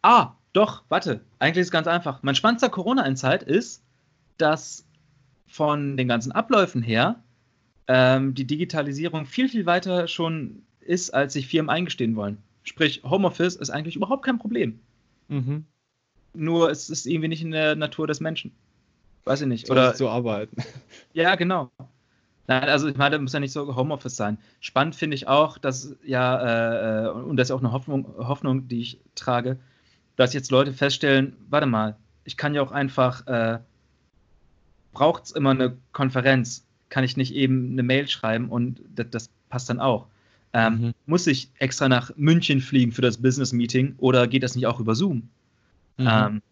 [0.01, 1.21] Ah, doch, warte.
[1.39, 2.23] Eigentlich ist es ganz einfach.
[2.23, 3.83] Mein spannendster Corona-Insight ist,
[4.39, 4.85] dass
[5.47, 7.23] von den ganzen Abläufen her
[7.89, 12.39] ähm, die Digitalisierung viel, viel weiter schon ist, als sich Firmen eingestehen wollen.
[12.64, 14.81] Sprich, Homeoffice ist eigentlich überhaupt kein Problem.
[15.29, 15.66] Mhm.
[16.35, 18.53] Nur es ist irgendwie nicht in der Natur des Menschen.
[19.25, 19.70] Weiß ich nicht.
[19.70, 20.57] Oder zu arbeiten.
[21.12, 21.70] ja, genau.
[22.48, 24.38] Nein, also ich meine, muss ja nicht so Homeoffice sein.
[24.61, 28.81] Spannend finde ich auch, dass ja, äh, und das ist auch eine Hoffnung, Hoffnung, die
[28.81, 29.59] ich trage,
[30.16, 33.61] dass jetzt Leute feststellen, warte mal, ich kann ja auch einfach, äh,
[34.92, 39.31] braucht es immer eine Konferenz, kann ich nicht eben eine Mail schreiben und das, das
[39.48, 40.09] passt dann auch.
[40.55, 40.95] Ähm, Mhm.
[41.07, 44.95] Muss ich extra nach München fliegen für das Business-Meeting oder geht das nicht auch über
[44.95, 45.29] Zoom?
[45.97, 46.07] Mhm.
[46.09, 46.43] Ähm,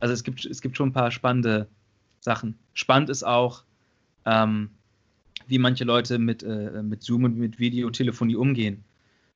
[0.00, 1.66] also es gibt, es gibt schon ein paar spannende
[2.20, 2.56] Sachen.
[2.74, 3.64] Spannend ist auch,
[4.24, 4.70] ähm,
[5.46, 8.84] wie manche Leute mit, äh, mit Zoom und mit Videotelefonie umgehen.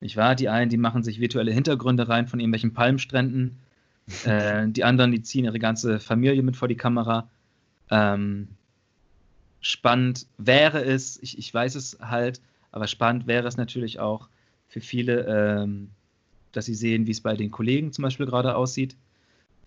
[0.01, 0.35] Nicht wahr?
[0.35, 3.57] Die einen, die machen sich virtuelle Hintergründe rein von irgendwelchen Palmstränden.
[4.25, 7.29] äh, die anderen, die ziehen ihre ganze Familie mit vor die Kamera.
[7.91, 8.47] Ähm,
[9.61, 14.29] spannend wäre es, ich, ich weiß es halt, aber spannend wäre es natürlich auch
[14.67, 15.89] für viele, ähm,
[16.51, 18.95] dass sie sehen, wie es bei den Kollegen zum Beispiel gerade aussieht.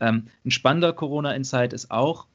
[0.01, 2.27] Ähm, ein spannender Corona-Insight ist auch,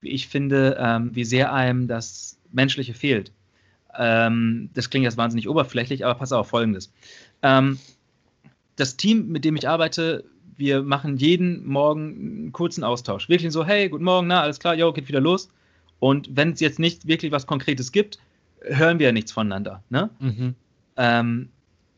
[0.00, 3.32] wie ich finde, ähm, wie sehr einem das Menschliche fehlt.
[3.96, 6.92] Ähm, das klingt jetzt wahnsinnig oberflächlich, aber pass auf, folgendes.
[7.42, 7.78] Ähm,
[8.76, 10.24] das Team, mit dem ich arbeite,
[10.56, 13.28] wir machen jeden Morgen einen kurzen Austausch.
[13.28, 15.48] Wirklich so, hey, guten Morgen, na, alles klar, jo, geht wieder los.
[16.00, 18.18] Und wenn es jetzt nicht wirklich was Konkretes gibt,
[18.64, 19.82] hören wir ja nichts voneinander.
[19.90, 20.10] Ne?
[20.18, 20.54] Mhm.
[20.96, 21.48] Ähm,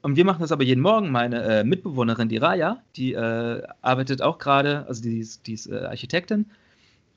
[0.02, 1.10] und wir machen das aber jeden Morgen.
[1.10, 5.66] Meine äh, Mitbewohnerin, die Raya, die äh, arbeitet auch gerade, also die ist, die ist
[5.66, 6.46] äh, Architektin.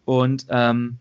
[0.06, 0.98] Und ähm,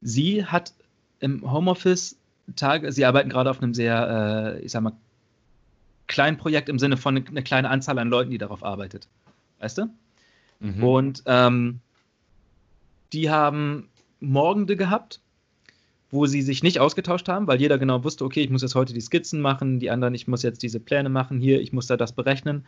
[0.00, 0.72] sie hat
[1.20, 2.16] im Homeoffice
[2.56, 4.92] Tage, sie arbeiten gerade auf einem sehr, äh, ich sag mal,
[6.08, 9.06] kleinen Projekt im Sinne von eine kleine Anzahl an Leuten, die darauf arbeitet.
[9.60, 9.86] Weißt du?
[10.58, 10.82] Mhm.
[10.82, 11.80] Und ähm,
[13.12, 15.20] die haben Morgende gehabt,
[16.10, 18.92] wo sie sich nicht ausgetauscht haben, weil jeder genau wusste, okay, ich muss jetzt heute
[18.92, 21.96] die Skizzen machen, die anderen, ich muss jetzt diese Pläne machen, hier, ich muss da
[21.96, 22.64] das berechnen.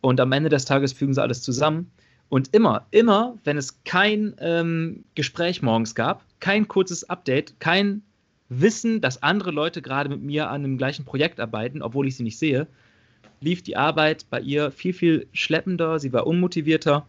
[0.00, 1.90] Und am Ende des Tages fügen sie alles zusammen.
[2.28, 8.02] Und immer, immer, wenn es kein ähm, Gespräch morgens gab, kein kurzes Update, kein
[8.48, 12.22] Wissen, dass andere Leute gerade mit mir an dem gleichen Projekt arbeiten, obwohl ich sie
[12.22, 12.66] nicht sehe,
[13.40, 17.06] lief die Arbeit bei ihr viel, viel schleppender, sie war unmotivierter,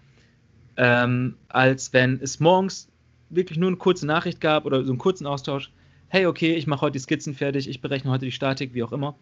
[0.78, 2.90] ähm, als wenn es morgens
[3.30, 5.72] wirklich nur eine kurze Nachricht gab oder so einen kurzen Austausch.
[6.08, 8.92] Hey, okay, ich mache heute die Skizzen fertig, ich berechne heute die Statik, wie auch
[8.92, 9.16] immer.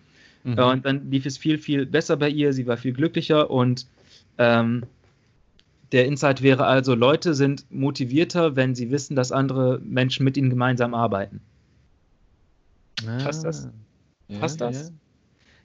[0.44, 0.60] Mhm.
[0.60, 3.88] Und dann lief es viel, viel besser bei ihr, sie war viel glücklicher und
[4.38, 4.84] ähm,
[5.92, 10.50] der Insight wäre also, Leute sind motivierter, wenn sie wissen, dass andere Menschen mit ihnen
[10.50, 11.40] gemeinsam arbeiten.
[13.24, 13.66] passt das?
[13.66, 13.72] Ah.
[14.28, 14.90] Ja, Passt das?
[14.90, 14.96] ja.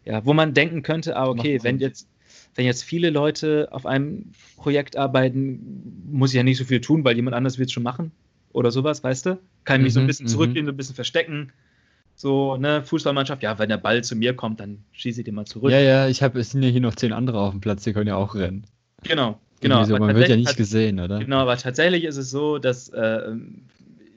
[0.04, 2.08] Ja, wo man denken könnte, ah, okay, wenn jetzt,
[2.54, 7.04] wenn jetzt viele Leute auf einem Projekt arbeiten, muss ich ja nicht so viel tun,
[7.04, 8.12] weil jemand anders wird es schon machen
[8.52, 9.38] oder sowas, weißt du?
[9.64, 10.30] Kann ich mich so ein Mhm, bisschen mhm.
[10.30, 11.52] zurücklehnen, so ein bisschen verstecken.
[12.16, 15.44] So, ne, Fußballmannschaft, ja, wenn der Ball zu mir kommt, dann schieße ich den mal
[15.44, 15.70] zurück.
[15.70, 17.92] Ja, ja, ich habe, es sind ja hier noch zehn andere auf dem Platz, die
[17.92, 18.64] können ja auch rennen.
[19.04, 19.84] Genau, genau.
[19.84, 21.20] So, man wird ja nicht gesehen, oder?
[21.20, 23.36] Genau, aber tatsächlich ist es so, dass äh,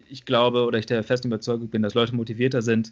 [0.09, 2.91] ich glaube oder ich der festen Überzeugung bin, dass Leute motivierter sind,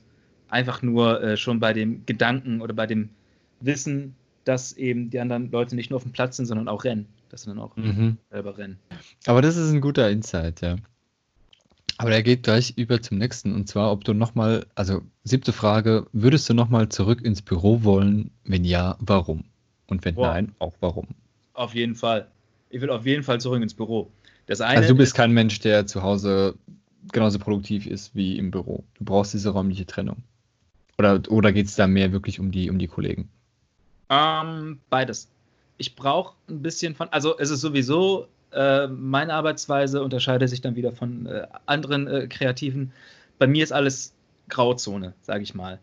[0.50, 3.10] einfach nur äh, schon bei dem Gedanken oder bei dem
[3.62, 7.08] Wissen, dass eben die anderen Leute nicht nur auf dem Platz sind, sondern auch rennen.
[7.30, 8.18] Dass sie dann auch Mhm.
[8.32, 8.80] selber rennen.
[9.26, 10.78] Aber das ist ein guter Insight, ja.
[12.00, 13.54] Aber der geht gleich über zum nächsten.
[13.54, 18.32] Und zwar, ob du nochmal, also siebte Frage, würdest du nochmal zurück ins Büro wollen?
[18.46, 19.44] Wenn ja, warum?
[19.88, 20.30] Und wenn Boah.
[20.30, 21.08] nein, auch warum?
[21.54, 22.30] Auf jeden Fall.
[22.70, 24.10] Ich will auf jeden Fall zurück ins Büro.
[24.46, 26.56] Das eine Also du bist ist, kein Mensch, der zu Hause
[27.12, 28.86] genauso produktiv ist wie im Büro.
[28.94, 30.24] Du brauchst diese räumliche Trennung.
[30.98, 33.28] Oder, oder geht es da mehr wirklich um die, um die Kollegen?
[34.08, 35.28] Ähm, beides.
[35.78, 40.76] Ich brauche ein bisschen von, also es ist sowieso, äh, meine Arbeitsweise unterscheidet sich dann
[40.76, 42.92] wieder von äh, anderen äh, Kreativen.
[43.38, 44.14] Bei mir ist alles
[44.50, 45.80] Grauzone, sage ich mal.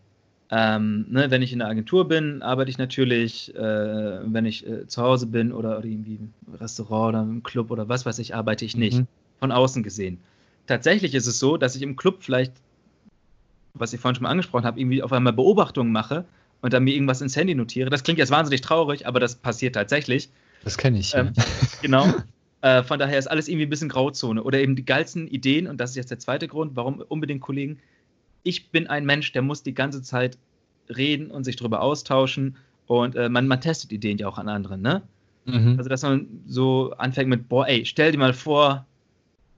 [0.49, 4.87] Ähm, ne, wenn ich in der Agentur bin, arbeite ich natürlich, äh, wenn ich äh,
[4.87, 8.33] zu Hause bin oder, oder, irgendwie im Restaurant oder im Club oder was weiß ich,
[8.33, 8.99] arbeite ich nicht.
[8.99, 9.07] Mhm.
[9.39, 10.19] Von außen gesehen.
[10.65, 12.53] Tatsächlich ist es so, dass ich im Club vielleicht,
[13.73, 16.25] was ich vorhin schon mal angesprochen habe, irgendwie auf einmal Beobachtungen mache
[16.61, 17.89] und dann mir irgendwas ins Handy notiere.
[17.89, 20.29] Das klingt jetzt wahnsinnig traurig, aber das passiert tatsächlich.
[20.63, 21.13] Das kenne ich.
[21.13, 21.43] Ähm, ja.
[21.81, 22.05] Genau.
[22.61, 24.43] Äh, von daher ist alles irgendwie ein bisschen Grauzone.
[24.43, 27.79] Oder eben die geilsten Ideen, und das ist jetzt der zweite Grund, warum unbedingt Kollegen.
[28.43, 30.37] Ich bin ein Mensch, der muss die ganze Zeit
[30.89, 32.57] reden und sich darüber austauschen.
[32.87, 35.03] Und äh, man, man testet Ideen ja auch an anderen, ne?
[35.45, 35.75] Mhm.
[35.77, 38.85] Also, dass man so anfängt mit, boah, ey, stell dir mal vor,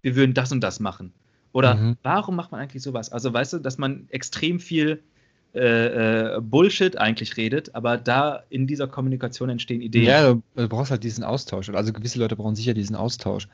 [0.01, 1.11] wir würden das und das machen.
[1.51, 1.97] Oder mhm.
[2.03, 3.11] warum macht man eigentlich sowas?
[3.11, 5.01] Also, weißt du, dass man extrem viel
[5.55, 10.05] äh, äh, Bullshit eigentlich redet, aber da in dieser Kommunikation entstehen Ideen.
[10.05, 11.69] Ja, du, brauchst halt diesen Austausch.
[11.69, 13.47] Also gewisse Leute brauchen sicher diesen Austausch.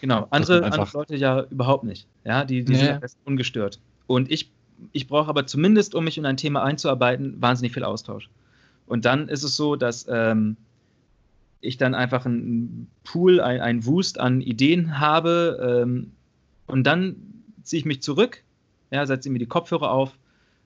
[0.00, 2.06] Genau, andere, andere Leute ja überhaupt nicht.
[2.24, 3.00] Ja, die, die ja.
[3.00, 3.80] sind ungestört.
[4.06, 4.50] Und ich,
[4.92, 8.30] ich brauche aber zumindest, um mich in ein Thema einzuarbeiten, wahnsinnig viel Austausch.
[8.86, 10.56] Und dann ist es so, dass ähm,
[11.60, 16.12] ich dann einfach einen Pool, ein, ein Wust an Ideen habe ähm,
[16.66, 17.16] und dann
[17.62, 18.42] ziehe ich mich zurück,
[18.90, 20.12] ja, setze mir die Kopfhörer auf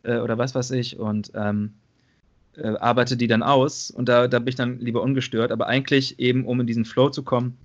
[0.04, 1.74] äh, oder was weiß ich und ähm,
[2.56, 5.52] äh, arbeite die dann aus und da, da bin ich dann lieber ungestört.
[5.52, 7.56] Aber eigentlich eben, um in diesen Flow zu kommen,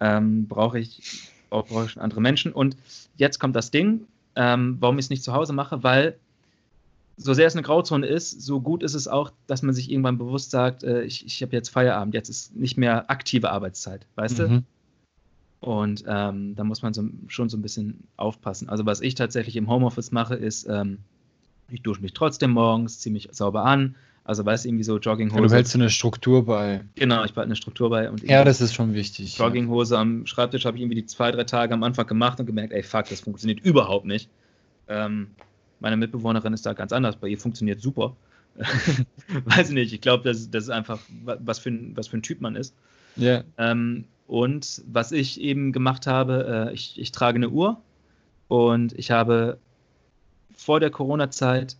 [0.00, 2.52] ähm, brauche ich, auch, brauche ich andere Menschen.
[2.52, 2.76] Und
[3.16, 6.16] jetzt kommt das Ding, ähm, warum ich es nicht zu Hause mache, weil
[7.16, 10.16] so sehr es eine Grauzone ist, so gut ist es auch, dass man sich irgendwann
[10.16, 14.38] bewusst sagt, äh, ich, ich habe jetzt Feierabend, jetzt ist nicht mehr aktive Arbeitszeit, weißt
[14.38, 14.48] mhm.
[14.48, 14.62] du?
[15.60, 18.70] Und ähm, da muss man so, schon so ein bisschen aufpassen.
[18.70, 21.00] Also was ich tatsächlich im Homeoffice mache, ist, ähm,
[21.72, 23.96] ich dusche mich trotzdem morgens, ziehe mich sauber an.
[24.24, 25.42] Also weißt du, irgendwie so Jogginghose.
[25.42, 26.84] Ja, du hältst eine Struktur bei.
[26.94, 28.10] Genau, ich behalte eine Struktur bei.
[28.10, 29.38] Und ja, das ist schon wichtig.
[29.38, 30.00] Jogginghose ja.
[30.00, 32.82] am Schreibtisch habe ich irgendwie die zwei, drei Tage am Anfang gemacht und gemerkt, ey,
[32.82, 34.28] fuck, das funktioniert überhaupt nicht.
[34.88, 35.28] Ähm,
[35.80, 37.16] meine Mitbewohnerin ist da ganz anders.
[37.16, 38.14] Bei ihr funktioniert super.
[39.46, 39.92] Weiß ich nicht.
[39.92, 42.74] Ich glaube, das, das ist einfach, was für, ein, was für ein Typ man ist.
[43.16, 43.42] Ja.
[43.58, 47.80] Ähm, und was ich eben gemacht habe, äh, ich, ich trage eine Uhr
[48.48, 49.58] und ich habe
[50.60, 51.76] vor der Corona-Zeit,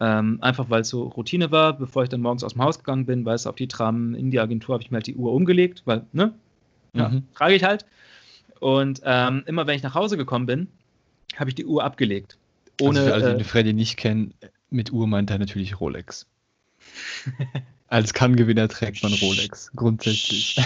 [0.00, 3.06] ähm, einfach weil es so Routine war, bevor ich dann morgens aus dem Haus gegangen
[3.06, 5.32] bin, weil es auf die Tram in die Agentur habe ich mir halt die Uhr
[5.32, 6.32] umgelegt, weil, ne?
[6.94, 7.24] Ja, mhm.
[7.34, 7.84] trage ich halt.
[8.60, 10.68] Und ähm, immer wenn ich nach Hause gekommen bin,
[11.36, 12.38] habe ich die Uhr abgelegt.
[12.80, 14.34] Ohne, also für alle, die äh, Freddy nicht kennen,
[14.70, 16.26] mit Uhr meint er natürlich Rolex.
[17.88, 20.60] Als Kann-Gewinner trägt man Rolex, grundsätzlich.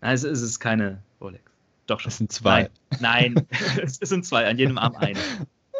[0.00, 1.53] Nein, es ist keine Rolex.
[1.86, 2.08] Doch schon.
[2.08, 2.70] Es sind zwei.
[3.00, 3.46] Nein, nein
[3.82, 5.18] es sind zwei, an jedem Arm eine.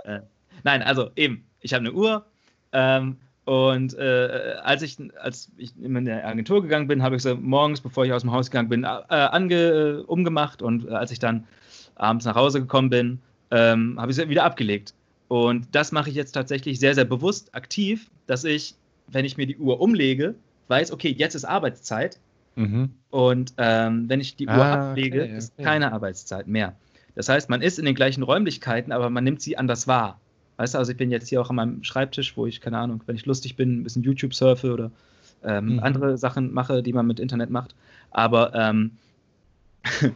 [0.07, 0.21] Äh,
[0.65, 2.27] nein, also eben, ich habe eine Uhr
[2.73, 7.35] ähm, und äh, als, ich, als ich in der Agentur gegangen bin, habe ich so
[7.35, 11.21] morgens, bevor ich aus dem Haus gegangen bin, äh, ange, umgemacht und äh, als ich
[11.21, 11.47] dann
[11.95, 13.19] abends nach Hause gekommen bin,
[13.51, 14.93] ähm, habe ich sie wieder abgelegt.
[15.29, 18.75] Und das mache ich jetzt tatsächlich sehr, sehr bewusst aktiv, dass ich,
[19.09, 20.35] wenn ich mir die Uhr umlege,
[20.69, 22.19] weiß, okay, jetzt ist Arbeitszeit
[22.57, 22.91] Mhm.
[23.11, 26.75] Und ähm, wenn ich die Uhr ah, ablege, okay, ist keine Arbeitszeit mehr.
[27.15, 30.21] Das heißt, man ist in den gleichen Räumlichkeiten, aber man nimmt sie anders wahr.
[30.57, 33.03] Weißt du, also ich bin jetzt hier auch an meinem Schreibtisch, wo ich, keine Ahnung,
[33.07, 34.91] wenn ich lustig bin, ein bisschen YouTube surfe oder
[35.43, 35.81] ähm, mhm.
[35.81, 37.75] andere Sachen mache, die man mit Internet macht.
[38.11, 38.93] Aber, ähm,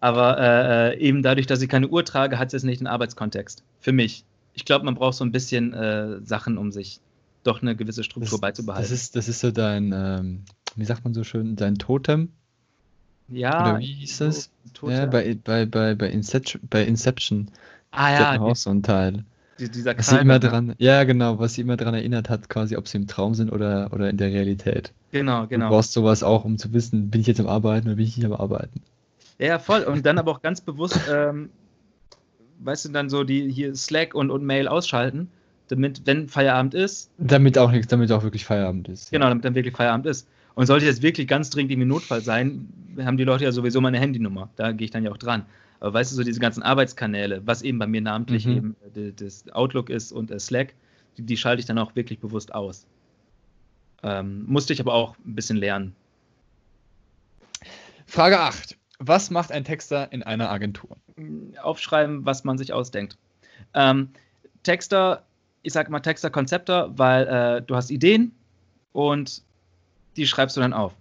[0.00, 3.62] aber äh, äh, eben dadurch, dass ich keine Uhr trage, hat es nicht einen Arbeitskontext.
[3.80, 4.24] Für mich.
[4.52, 7.00] Ich glaube, man braucht so ein bisschen äh, Sachen, um sich
[7.42, 8.90] doch eine gewisse Struktur das, beizubehalten.
[8.90, 10.44] Das ist, das ist so dein, ähm,
[10.76, 12.30] wie sagt man so schön, dein Totem.
[13.28, 13.70] Ja.
[13.70, 14.50] Oder wie hieß das?
[14.82, 17.48] Ja, bei, bei, bei, bei, Inception, bei Inception.
[17.90, 18.40] Ah ja.
[18.40, 19.24] Auch so ein Teil.
[19.58, 22.76] Die, dieser was sie immer dran, ja, genau, was sie immer daran erinnert hat, quasi,
[22.76, 24.92] ob sie im Traum sind oder, oder in der Realität.
[25.12, 25.66] Genau, genau.
[25.66, 28.16] Du brauchst sowas auch, um zu wissen, bin ich jetzt am Arbeiten oder bin ich
[28.18, 28.82] nicht am Arbeiten.
[29.38, 29.82] Ja, voll.
[29.82, 31.48] Und dann aber auch ganz bewusst, ähm,
[32.60, 35.30] weißt du, dann so die hier Slack und, und Mail ausschalten,
[35.68, 37.10] damit, wenn Feierabend ist.
[37.16, 39.10] Damit auch nichts, damit auch wirklich Feierabend ist.
[39.10, 40.28] Genau, damit dann wirklich Feierabend ist.
[40.56, 42.66] Und sollte jetzt wirklich ganz dringend im Notfall sein,
[42.98, 44.48] haben die Leute ja sowieso meine Handynummer.
[44.56, 45.44] Da gehe ich dann ja auch dran.
[45.80, 48.56] Aber weißt du, so diese ganzen Arbeitskanäle, was eben bei mir namentlich mhm.
[48.56, 50.72] eben äh, das Outlook ist und äh, Slack,
[51.18, 52.86] die, die, schalte ich dann auch wirklich bewusst aus.
[54.02, 55.94] Ähm, musste ich aber auch ein bisschen lernen.
[58.06, 58.78] Frage 8.
[58.98, 60.96] Was macht ein Texter in einer Agentur?
[61.62, 63.18] Aufschreiben, was man sich ausdenkt.
[63.74, 64.08] Ähm,
[64.62, 65.26] Texter,
[65.62, 68.32] ich sage mal Texter-Konzepter, weil äh, du hast Ideen
[68.92, 69.42] und
[70.16, 70.94] die schreibst du dann auf.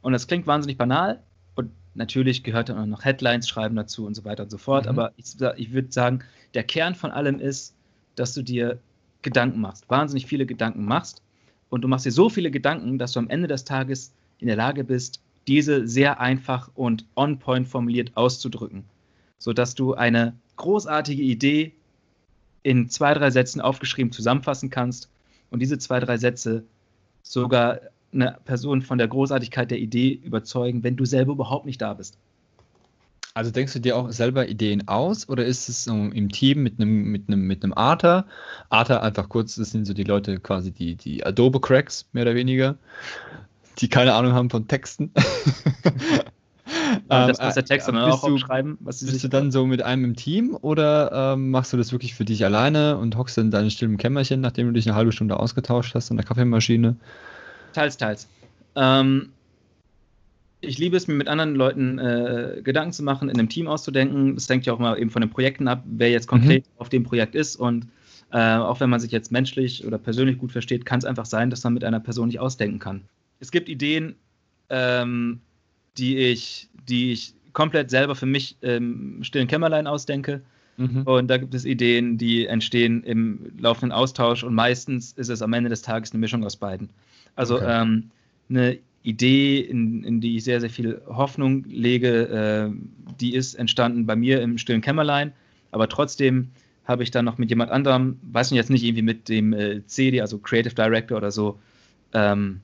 [0.00, 1.22] Und das klingt wahnsinnig banal
[1.54, 4.84] und natürlich gehört dann auch noch Headlines schreiben dazu und so weiter und so fort.
[4.84, 4.90] Mhm.
[4.90, 6.20] Aber ich, ich würde sagen,
[6.54, 7.74] der Kern von allem ist,
[8.16, 8.78] dass du dir
[9.22, 11.22] Gedanken machst, wahnsinnig viele Gedanken machst
[11.70, 14.56] und du machst dir so viele Gedanken, dass du am Ende des Tages in der
[14.56, 18.84] Lage bist, diese sehr einfach und on point formuliert auszudrücken,
[19.38, 21.72] sodass du eine großartige Idee
[22.62, 25.08] in zwei, drei Sätzen aufgeschrieben zusammenfassen kannst
[25.50, 26.64] und diese zwei, drei Sätze
[27.22, 27.80] sogar
[28.12, 32.18] eine Person von der Großartigkeit der Idee überzeugen, wenn du selber überhaupt nicht da bist.
[33.34, 36.78] Also denkst du dir auch selber Ideen aus oder ist es so im Team mit
[36.78, 38.26] einem mit einem mit einem Arter?
[38.68, 42.34] Arter einfach kurz, das sind so die Leute quasi die die Adobe Cracks mehr oder
[42.34, 42.76] weniger,
[43.78, 45.12] die keine Ahnung haben von Texten.
[47.08, 49.66] das muss der Text ähm, dann auch du- aufschreiben, was Bist sich du dann so
[49.66, 53.38] mit einem im Team oder ähm, machst du das wirklich für dich alleine und hockst
[53.38, 56.96] in deinem stillen Kämmerchen, nachdem du dich eine halbe Stunde ausgetauscht hast an der Kaffeemaschine?
[57.72, 58.28] Teils, teils.
[58.74, 59.30] Ähm,
[60.60, 64.36] ich liebe es, mir mit anderen Leuten äh, Gedanken zu machen, in einem Team auszudenken.
[64.36, 67.02] Das hängt ja auch mal eben von den Projekten ab, wer jetzt konkret auf dem
[67.02, 67.56] Projekt ist.
[67.56, 67.88] Und
[68.30, 71.50] äh, auch wenn man sich jetzt menschlich oder persönlich gut versteht, kann es einfach sein,
[71.50, 73.02] dass man mit einer Person nicht ausdenken kann.
[73.40, 74.14] Es gibt Ideen,
[74.70, 75.40] ähm,
[75.98, 80.42] die, ich, die ich komplett selber für mich im stillen Kämmerlein ausdenke.
[81.04, 85.52] Und da gibt es Ideen, die entstehen im laufenden Austausch und meistens ist es am
[85.52, 86.88] Ende des Tages eine Mischung aus beiden.
[87.36, 87.82] Also Okay.
[87.82, 88.10] ähm,
[88.48, 92.70] eine Idee, in, in die ich sehr, sehr viel Hoffnung lege, äh,
[93.20, 95.32] die ist entstanden bei mir im stillen Kämmerlein,
[95.70, 96.50] aber trotzdem
[96.84, 99.86] habe ich dann noch mit jemand anderem, weiß nicht jetzt nicht irgendwie mit dem äh,
[99.86, 101.58] CD, also Creative Director oder so,
[102.12, 102.60] ähm,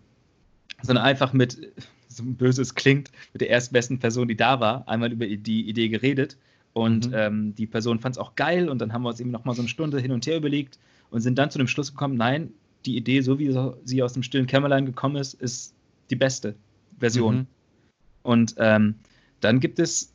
[0.82, 1.72] sondern einfach mit,
[2.08, 5.88] so böse es klingt, mit der erstbesten Person, die da war, einmal über die Idee
[5.88, 6.36] geredet.
[6.72, 7.14] Und Mhm.
[7.14, 9.54] ähm, die Person fand es auch geil und dann haben wir uns eben noch mal
[9.54, 10.78] so eine Stunde hin und her überlegt
[11.10, 12.52] und sind dann zu dem Schluss gekommen, nein,
[12.86, 15.74] die Idee, so wie sie aus dem stillen Kämmerlein gekommen ist, ist
[16.10, 16.54] die beste
[16.98, 17.36] Version.
[17.36, 17.46] Mhm.
[18.22, 18.94] Und ähm,
[19.40, 20.12] dann gibt es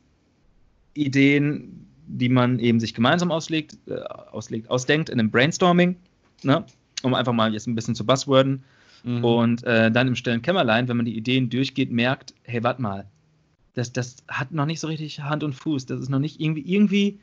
[0.93, 5.95] Ideen, die man eben sich gemeinsam auslegt, äh, auslegt, ausdenkt in einem Brainstorming,
[6.43, 6.65] ne?
[7.01, 8.63] um einfach mal jetzt ein bisschen zu buzzworden.
[9.03, 9.23] Mhm.
[9.23, 13.05] Und äh, dann im stillen Kämmerlein, wenn man die Ideen durchgeht, merkt, hey, warte mal,
[13.73, 15.85] das, das hat noch nicht so richtig Hand und Fuß.
[15.85, 17.19] Das ist noch nicht irgendwie, irgendwie,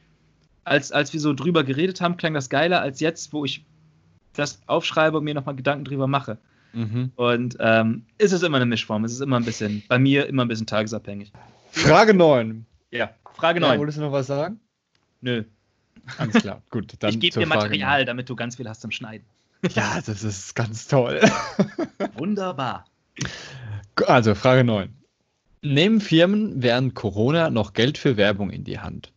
[0.65, 3.65] als, als wir so drüber geredet haben, klang das geiler als jetzt, wo ich
[4.35, 6.39] das aufschreibe und mir nochmal Gedanken drüber mache.
[6.73, 7.11] Mhm.
[7.17, 9.05] Und ähm, ist es immer eine Mischform.
[9.05, 11.33] Es ist immer ein bisschen, bei mir immer ein bisschen tagesabhängig.
[11.73, 12.65] Frage 9.
[12.91, 13.79] Ja, Frage Ja, 9.
[13.79, 14.61] wolltest du noch was sagen?
[15.21, 15.45] Nö.
[16.19, 16.95] Alles klar, gut.
[17.01, 19.27] Dann ich gebe dir Frage Material, damit du ganz viel hast zum Schneiden.
[19.75, 21.21] Ja, das ist ganz toll.
[22.15, 22.87] Wunderbar.
[24.07, 24.89] Also, Frage 9.
[25.61, 29.13] Nehmen Firmen während Corona noch Geld für Werbung in die Hand?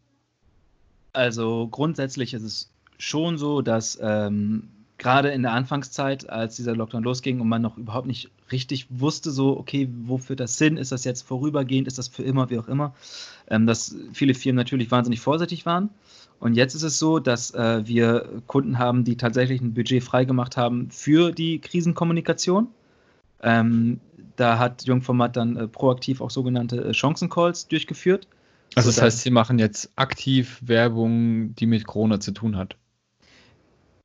[1.13, 4.67] Also grundsätzlich ist es schon so, dass ähm,
[5.03, 9.29] gerade in der Anfangszeit, als dieser Lockdown losging und man noch überhaupt nicht richtig wusste,
[9.29, 10.77] so, okay, wofür das Sinn?
[10.77, 11.87] Ist das jetzt vorübergehend?
[11.87, 12.95] Ist das für immer, wie auch immer?
[13.47, 15.89] Ähm, dass viele Firmen natürlich wahnsinnig vorsichtig waren.
[16.39, 20.57] Und jetzt ist es so, dass äh, wir Kunden haben, die tatsächlich ein Budget freigemacht
[20.57, 22.67] haben für die Krisenkommunikation.
[23.41, 23.99] Ähm,
[24.35, 28.27] da hat Jungformat dann äh, proaktiv auch sogenannte äh, Chancencalls durchgeführt.
[28.75, 32.75] Also, So, das heißt, sie machen jetzt aktiv Werbung, die mit Corona zu tun hat.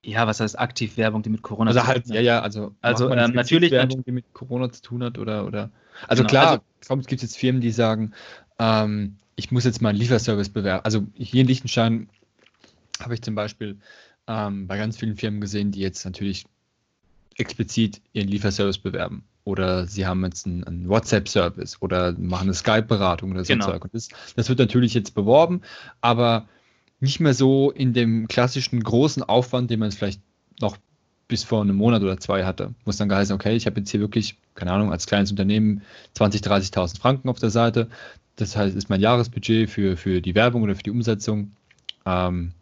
[0.04, 2.24] Ja, was heißt aktiv Werbung, die mit Corona Also zu halt, tun ja, hat?
[2.24, 5.02] ja, also, Also, macht man jetzt ähm, gezielt natürlich- Werbung, die mit Corona zu tun
[5.02, 5.70] hat oder, oder.
[6.06, 8.12] Also Genau, klar, also- glaube, es gibt jetzt Firmen, die sagen,
[8.58, 10.84] ähm, ich muss jetzt mal einen Lieferservice bewerben.
[10.84, 12.08] Also hier in Liechtenstein
[13.00, 13.76] habe ich zum Beispiel
[14.28, 16.44] ähm, bei ganz vielen Firmen gesehen, die jetzt natürlich
[17.37, 19.24] explizit ihren Lieferservice bewerben.
[19.44, 23.66] Oder sie haben jetzt einen, einen WhatsApp-Service oder machen eine Skype-Beratung oder so Genau.
[23.66, 23.84] Zeug.
[23.84, 25.62] Und das, das wird natürlich jetzt beworben,
[26.02, 26.48] aber
[27.00, 30.20] nicht mehr so in dem klassischen großen Aufwand, den man es vielleicht
[30.61, 30.76] noch
[31.28, 32.74] bis vor einem Monat oder zwei hatte.
[32.84, 35.82] Muss dann geheißen, okay, ich habe jetzt hier wirklich, keine Ahnung, als kleines Unternehmen
[36.16, 37.88] 20.000, 30.000 Franken auf der Seite.
[38.37, 41.52] Das heißt, ist mein Jahresbudget für, für die Werbung oder für die Umsetzung.
[42.06, 42.52] Ähm,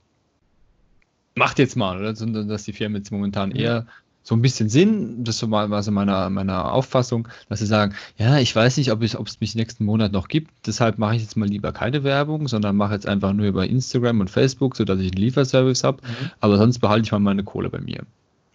[1.35, 2.16] macht jetzt mal, oder?
[2.16, 3.87] Sondern dass die Firmen jetzt momentan eher
[4.27, 7.95] so ein bisschen Sinn, das so mal war so meiner, meiner Auffassung, dass sie sagen,
[8.19, 11.15] ja, ich weiß nicht, ob es ob es mich nächsten Monat noch gibt, deshalb mache
[11.15, 14.75] ich jetzt mal lieber keine Werbung, sondern mache jetzt einfach nur über Instagram und Facebook,
[14.75, 16.31] sodass ich einen Lieferservice habe, Mhm.
[16.41, 18.03] aber sonst behalte ich mal meine Kohle bei mir.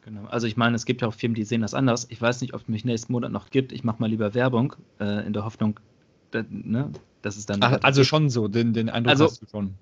[0.03, 0.25] Genau.
[0.25, 2.05] Also ich meine, es gibt ja auch Firmen, die sehen das anders.
[2.09, 3.71] Ich weiß nicht, ob es mich nächsten Monat noch gibt.
[3.71, 5.79] Ich mache mal lieber Werbung äh, in der Hoffnung,
[6.31, 6.89] dass, ne,
[7.21, 7.59] dass es dann.
[7.61, 9.75] Ach, also schon so, den, den Eindruck Also- hast du schon.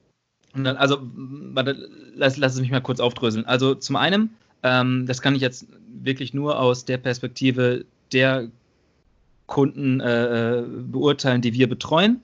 [0.54, 3.46] Dann, also, warte, lass, lass es mich mal kurz aufdröseln.
[3.46, 4.32] Also zum einen,
[4.64, 5.68] ähm, das kann ich jetzt
[6.02, 8.50] wirklich nur aus der Perspektive der
[9.46, 12.22] Kunden äh, beurteilen, die wir betreuen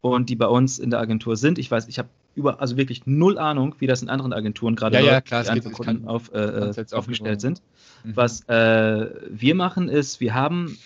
[0.00, 1.58] und die bei uns in der Agentur sind.
[1.58, 4.96] Ich weiß, ich habe über, also wirklich null Ahnung, wie das in anderen Agenturen gerade
[4.96, 7.62] Ja, ja, läuft, klar, die einfach Kunden kann- auf, äh, auch aufgestellt sind.
[8.04, 8.16] Mhm.
[8.16, 10.78] Was äh, wir machen ist, wir haben,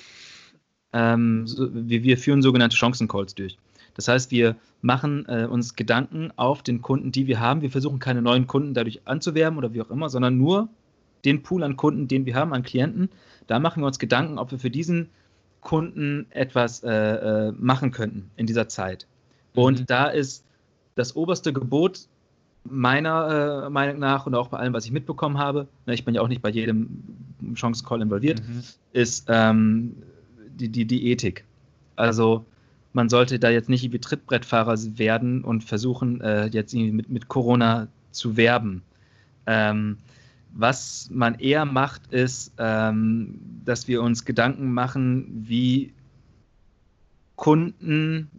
[0.92, 3.58] ähm, so, wir, wir führen sogenannte Chancencalls durch.
[3.94, 7.60] Das heißt, wir machen äh, uns Gedanken auf den Kunden, die wir haben.
[7.60, 10.68] Wir versuchen keine neuen Kunden dadurch anzuwerben oder wie auch immer, sondern nur
[11.24, 13.08] den Pool an Kunden, den wir haben, an Klienten.
[13.46, 15.08] Da machen wir uns Gedanken, ob wir für diesen
[15.60, 19.06] Kunden etwas äh, äh, machen könnten in dieser Zeit.
[19.54, 19.86] Und Mhm.
[19.86, 20.44] da ist
[20.96, 22.08] das oberste Gebot
[22.64, 26.14] meiner äh, Meinung nach und auch bei allem, was ich mitbekommen habe, ne, ich bin
[26.14, 26.88] ja auch nicht bei jedem
[27.54, 28.62] Chancencall involviert, Mhm.
[28.92, 29.96] ist ähm,
[30.58, 31.44] die, die, die Ethik.
[31.96, 32.44] Also
[32.92, 37.28] man sollte da jetzt nicht wie Trittbrettfahrer werden und versuchen, äh, jetzt irgendwie mit, mit
[37.28, 38.82] Corona zu werben.
[39.46, 39.98] Ähm,
[40.54, 45.92] was man eher macht, ist, ähm, dass wir uns Gedanken machen, wie
[47.36, 48.30] Kunden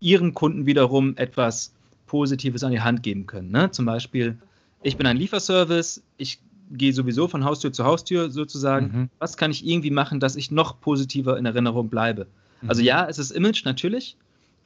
[0.00, 1.72] ihren Kunden wiederum etwas
[2.06, 3.50] Positives an die Hand geben können.
[3.50, 3.70] Ne?
[3.70, 4.38] Zum Beispiel,
[4.82, 8.86] ich bin ein Lieferservice, ich gehe sowieso von Haustür zu Haustür sozusagen.
[8.86, 9.10] Mhm.
[9.18, 12.26] Was kann ich irgendwie machen, dass ich noch positiver in Erinnerung bleibe?
[12.66, 12.86] Also Mhm.
[12.86, 14.16] ja, es ist Image natürlich,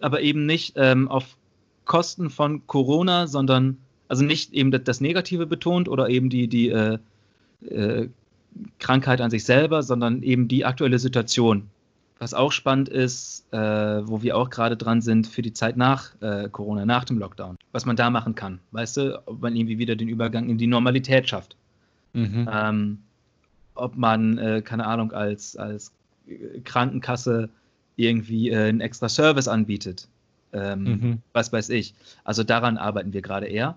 [0.00, 1.36] aber eben nicht ähm, auf
[1.84, 3.78] Kosten von Corona, sondern
[4.08, 6.98] also nicht eben das, Negative betont oder eben die, die äh,
[7.68, 8.08] äh,
[8.78, 11.64] Krankheit an sich selber, sondern eben die aktuelle Situation.
[12.18, 16.20] Was auch spannend ist, äh, wo wir auch gerade dran sind für die Zeit nach
[16.20, 17.56] äh, Corona, nach dem Lockdown.
[17.70, 18.58] Was man da machen kann.
[18.72, 21.54] Weißt du, ob man irgendwie wieder den Übergang in die Normalität schafft.
[22.14, 22.48] Mhm.
[22.52, 22.98] Ähm,
[23.76, 25.92] ob man, äh, keine Ahnung, als, als
[26.64, 27.50] Krankenkasse
[27.96, 30.08] irgendwie äh, einen extra Service anbietet.
[30.52, 31.18] Ähm, Mhm.
[31.32, 31.94] Was weiß ich.
[32.24, 33.76] Also daran arbeiten wir gerade eher.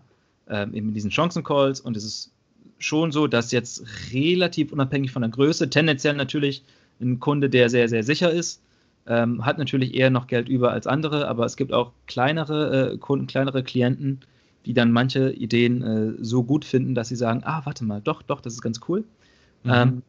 [0.49, 2.31] Ähm, eben in diesen Chancencalls und es ist
[2.79, 6.63] schon so, dass jetzt relativ unabhängig von der Größe, tendenziell natürlich
[6.99, 8.61] ein Kunde, der sehr, sehr sicher ist,
[9.07, 12.97] ähm, hat natürlich eher noch Geld über als andere, aber es gibt auch kleinere äh,
[12.97, 14.21] Kunden, kleinere Klienten,
[14.65, 18.21] die dann manche Ideen äh, so gut finden, dass sie sagen, ah, warte mal, doch,
[18.21, 19.03] doch, das ist ganz cool.
[19.63, 19.71] Mhm.
[19.71, 20.01] Ähm,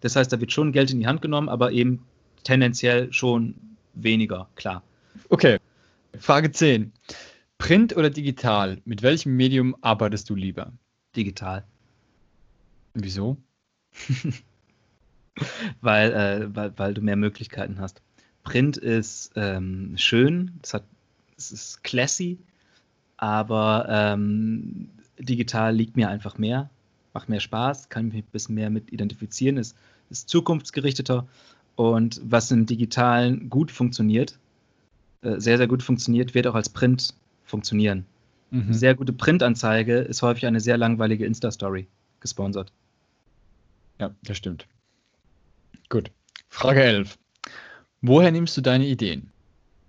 [0.00, 2.04] das heißt, da wird schon Geld in die Hand genommen, aber eben
[2.44, 3.54] tendenziell schon
[3.94, 4.82] weniger, klar.
[5.28, 5.58] Okay.
[6.18, 6.92] Frage 10.
[7.58, 8.80] Print oder digital?
[8.84, 10.72] Mit welchem Medium arbeitest du lieber?
[11.16, 11.64] Digital.
[12.94, 13.36] Wieso?
[15.80, 18.02] weil, äh, weil, weil du mehr Möglichkeiten hast.
[18.42, 20.84] Print ist ähm, schön, es, hat,
[21.36, 22.38] es ist classy,
[23.16, 26.70] aber ähm, digital liegt mir einfach mehr,
[27.14, 29.76] macht mehr Spaß, kann mich ein bisschen mehr mit identifizieren, ist,
[30.10, 31.26] ist zukunftsgerichteter
[31.76, 34.38] und was im Digitalen gut funktioniert,
[35.22, 37.14] äh, sehr, sehr gut funktioniert, wird auch als Print
[37.44, 38.06] funktionieren.
[38.50, 38.62] Mhm.
[38.62, 41.86] Eine sehr gute Printanzeige ist häufig eine sehr langweilige Insta-Story
[42.20, 42.72] gesponsert.
[44.00, 44.66] Ja, das stimmt.
[45.88, 46.10] Gut.
[46.48, 47.16] Frage 11.
[48.02, 49.30] Woher nimmst du deine Ideen?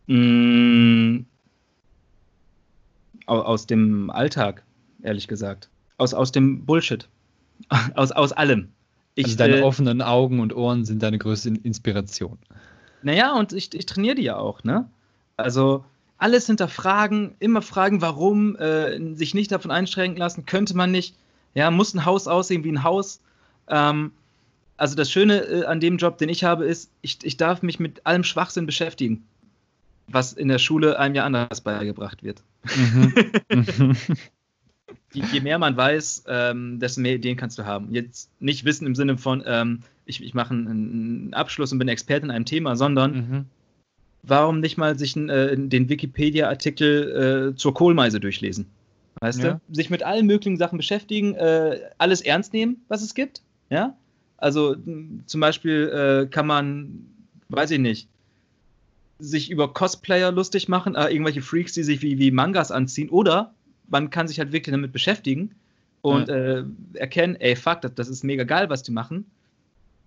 [0.07, 1.25] Mm,
[3.25, 4.63] au- aus dem Alltag,
[5.03, 5.69] ehrlich gesagt.
[5.97, 7.07] Aus, aus dem Bullshit.
[7.95, 8.67] Aus, aus allem.
[9.15, 12.37] Ich, also deine äh, offenen Augen und Ohren sind deine größte In- Inspiration.
[13.01, 14.89] Naja, und ich, ich trainiere die ja auch, ne?
[15.37, 15.85] Also
[16.17, 21.15] alles hinterfragen, immer fragen, warum, äh, sich nicht davon einschränken lassen, könnte man nicht.
[21.53, 23.21] Ja, muss ein Haus aussehen wie ein Haus.
[23.67, 24.11] Ähm,
[24.77, 27.79] also das Schöne äh, an dem Job, den ich habe, ist, ich, ich darf mich
[27.79, 29.23] mit allem Schwachsinn beschäftigen,
[30.07, 32.43] was in der Schule einem ja anders beigebracht wird.
[32.75, 33.13] Mhm.
[35.13, 37.93] Je, je mehr man weiß, ähm, desto mehr Ideen kannst du haben.
[37.93, 41.87] Jetzt nicht wissen im Sinne von, ähm, ich, ich mache einen, einen Abschluss und bin
[41.87, 43.45] Experte in einem Thema, sondern Mhm.
[44.27, 48.67] Warum nicht mal sich äh, den Wikipedia-Artikel äh, zur Kohlmeise durchlesen?
[49.19, 49.59] Weißt Ja.
[49.69, 49.75] du?
[49.75, 53.41] Sich mit allen möglichen Sachen beschäftigen, äh, alles ernst nehmen, was es gibt.
[53.69, 53.95] Ja?
[54.37, 54.75] Also
[55.25, 57.05] zum Beispiel äh, kann man,
[57.49, 58.07] weiß ich nicht,
[59.19, 63.53] sich über Cosplayer lustig machen, äh, irgendwelche Freaks, die sich wie, wie Mangas anziehen, oder
[63.87, 65.51] man kann sich halt wirklich damit beschäftigen
[66.01, 66.63] und äh,
[66.93, 69.25] erkennen, ey, fuck, das, das ist mega geil, was die machen.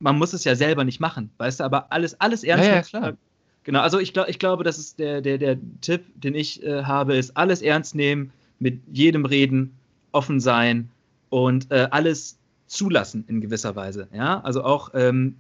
[0.01, 2.77] Man muss es ja selber nicht machen, weißt du, aber alles, alles ernst Ja, ja,
[2.77, 2.87] nehmen.
[2.87, 3.17] klar.
[3.65, 6.85] Genau, also ich, glaub, ich glaube, das ist der, der, der Tipp, den ich äh,
[6.85, 9.77] habe, ist alles ernst nehmen, mit jedem reden,
[10.13, 10.91] offen sein
[11.29, 14.09] und äh, alles zulassen in gewisser Weise.
[14.13, 15.37] Ja, also auch ähm,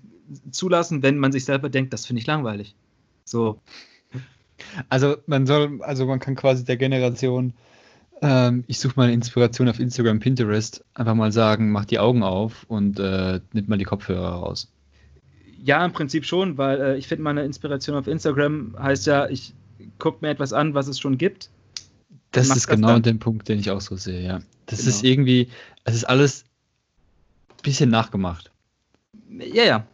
[0.51, 2.75] zulassen, wenn man sich selber denkt, das finde ich langweilig.
[3.25, 3.61] So,
[4.89, 7.55] Also man soll, also man kann quasi der Generation,
[8.23, 12.64] ähm, ich suche mal Inspiration auf Instagram, Pinterest, einfach mal sagen, mach die Augen auf
[12.69, 14.69] und äh, nimm mal die Kopfhörer raus.
[15.63, 19.55] Ja, im Prinzip schon, weil äh, ich finde, meine Inspiration auf Instagram heißt ja, ich
[19.99, 21.51] gucke mir etwas an, was es schon gibt.
[22.33, 23.03] Das ist das genau dann.
[23.03, 24.41] der Punkt, den ich auch so sehe, ja.
[24.67, 24.91] Das Genau.
[24.91, 25.49] ist irgendwie,
[25.85, 26.45] es ist alles
[27.51, 28.51] ein bisschen nachgemacht.
[29.31, 29.87] Ja, ja.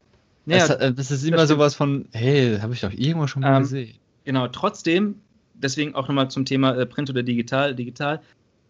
[0.46, 1.48] ja es, äh, das ist immer stimmt.
[1.48, 3.94] sowas von, hey, habe ich doch irgendwo schon mal Ähm, gesehen.
[4.24, 5.20] Genau, trotzdem,
[5.54, 8.20] deswegen auch nochmal zum Thema äh, Print oder digital, digital,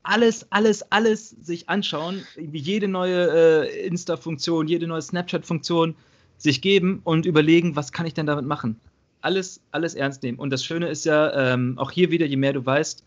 [0.03, 5.95] alles, alles, alles sich anschauen, wie jede neue äh, Insta-Funktion, jede neue Snapchat-Funktion
[6.39, 8.81] sich geben und überlegen, was kann ich denn damit machen?
[9.21, 10.39] Alles, alles ernst nehmen.
[10.39, 13.05] Und das Schöne ist ja, ähm, auch hier wieder, je mehr du weißt,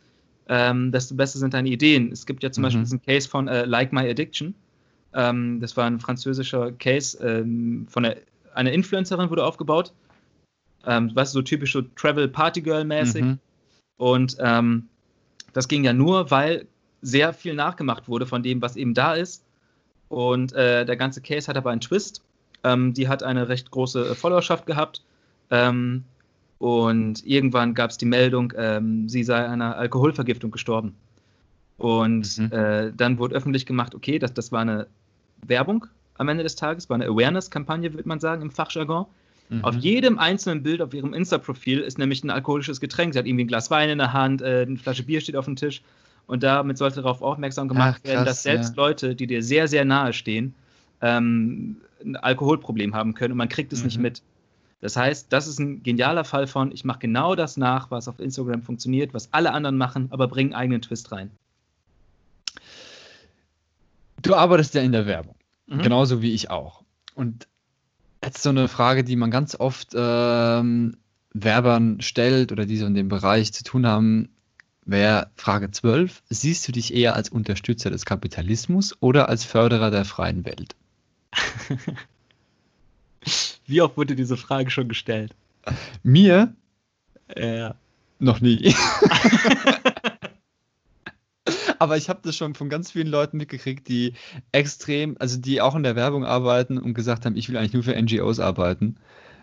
[0.49, 2.11] ähm, desto besser sind deine Ideen.
[2.11, 2.65] Es gibt ja zum Mhm.
[2.65, 4.55] Beispiel diesen Case von äh, Like My Addiction.
[5.13, 8.17] Ähm, das war ein französischer Case ähm, von der,
[8.53, 9.93] einer Influencerin, wurde aufgebaut.
[10.85, 13.23] Ähm, weißt du, so typisch so Travel Party Girl mäßig.
[13.23, 13.39] Mhm.
[13.97, 14.87] Und ähm,
[15.53, 16.65] das ging ja nur, weil
[17.01, 19.43] sehr viel nachgemacht wurde von dem, was eben da ist.
[20.07, 22.23] Und äh, der ganze Case hat aber einen Twist.
[22.67, 25.01] Ähm, die hat eine recht große Followerschaft gehabt.
[25.49, 26.03] Ähm,
[26.59, 30.95] und irgendwann gab es die Meldung, ähm, sie sei einer Alkoholvergiftung gestorben.
[31.77, 32.51] Und mhm.
[32.51, 34.87] äh, dann wurde öffentlich gemacht, okay, das, das war eine
[35.45, 35.85] Werbung
[36.17, 39.05] am Ende des Tages, war eine Awareness-Kampagne, würde man sagen, im Fachjargon.
[39.49, 39.63] Mhm.
[39.63, 43.13] Auf jedem einzelnen Bild auf ihrem Insta-Profil ist nämlich ein alkoholisches Getränk.
[43.13, 45.45] Sie hat irgendwie ein Glas Wein in der Hand, äh, eine Flasche Bier steht auf
[45.45, 45.83] dem Tisch.
[46.25, 48.83] Und damit sollte darauf aufmerksam gemacht Ach, krass, werden, dass selbst ja.
[48.83, 50.55] Leute, die dir sehr, sehr nahe stehen,
[51.01, 53.85] ähm, ein Alkoholproblem haben können und man kriegt es mhm.
[53.85, 54.21] nicht mit.
[54.79, 58.19] Das heißt, das ist ein genialer Fall von, ich mache genau das nach, was auf
[58.19, 61.31] Instagram funktioniert, was alle anderen machen, aber bringe einen eigenen Twist rein.
[64.21, 65.35] Du arbeitest ja in der Werbung,
[65.67, 65.81] mhm.
[65.81, 66.83] genauso wie ich auch.
[67.15, 67.47] Und
[68.23, 70.97] jetzt so eine Frage, die man ganz oft ähm,
[71.33, 74.29] Werbern stellt oder die so in dem Bereich zu tun haben,
[74.85, 76.23] wäre Frage 12.
[76.29, 80.75] Siehst du dich eher als Unterstützer des Kapitalismus oder als Förderer der freien Welt?
[83.65, 85.35] Wie oft wurde diese Frage schon gestellt?
[86.03, 86.55] Mir?
[87.35, 87.75] Ja.
[88.19, 88.73] Noch nie.
[91.79, 94.13] Aber ich habe das schon von ganz vielen Leuten mitgekriegt, die
[94.51, 97.83] extrem, also die auch in der Werbung arbeiten und gesagt haben, ich will eigentlich nur
[97.83, 98.97] für NGOs arbeiten,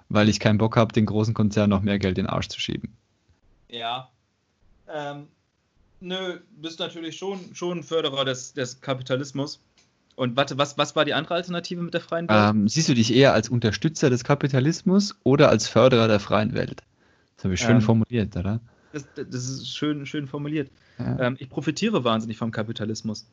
[0.08, 2.60] weil ich keinen Bock habe, den großen Konzernen noch mehr Geld in den Arsch zu
[2.60, 2.96] schieben.
[3.68, 4.10] Ja.
[4.88, 5.28] Ähm,
[6.00, 9.60] nö, bist natürlich schon, schon Förderer des, des Kapitalismus.
[10.16, 12.54] Und warte, was, was war die andere Alternative mit der freien Welt?
[12.54, 16.82] Ähm, siehst du dich eher als Unterstützer des Kapitalismus oder als Förderer der freien Welt?
[17.36, 18.60] Das habe ich schön ähm, formuliert, oder?
[18.92, 20.70] Das, das, ist schön, schön formuliert.
[20.98, 21.18] Ja.
[21.18, 23.26] Ähm, ich profitiere wahnsinnig vom Kapitalismus.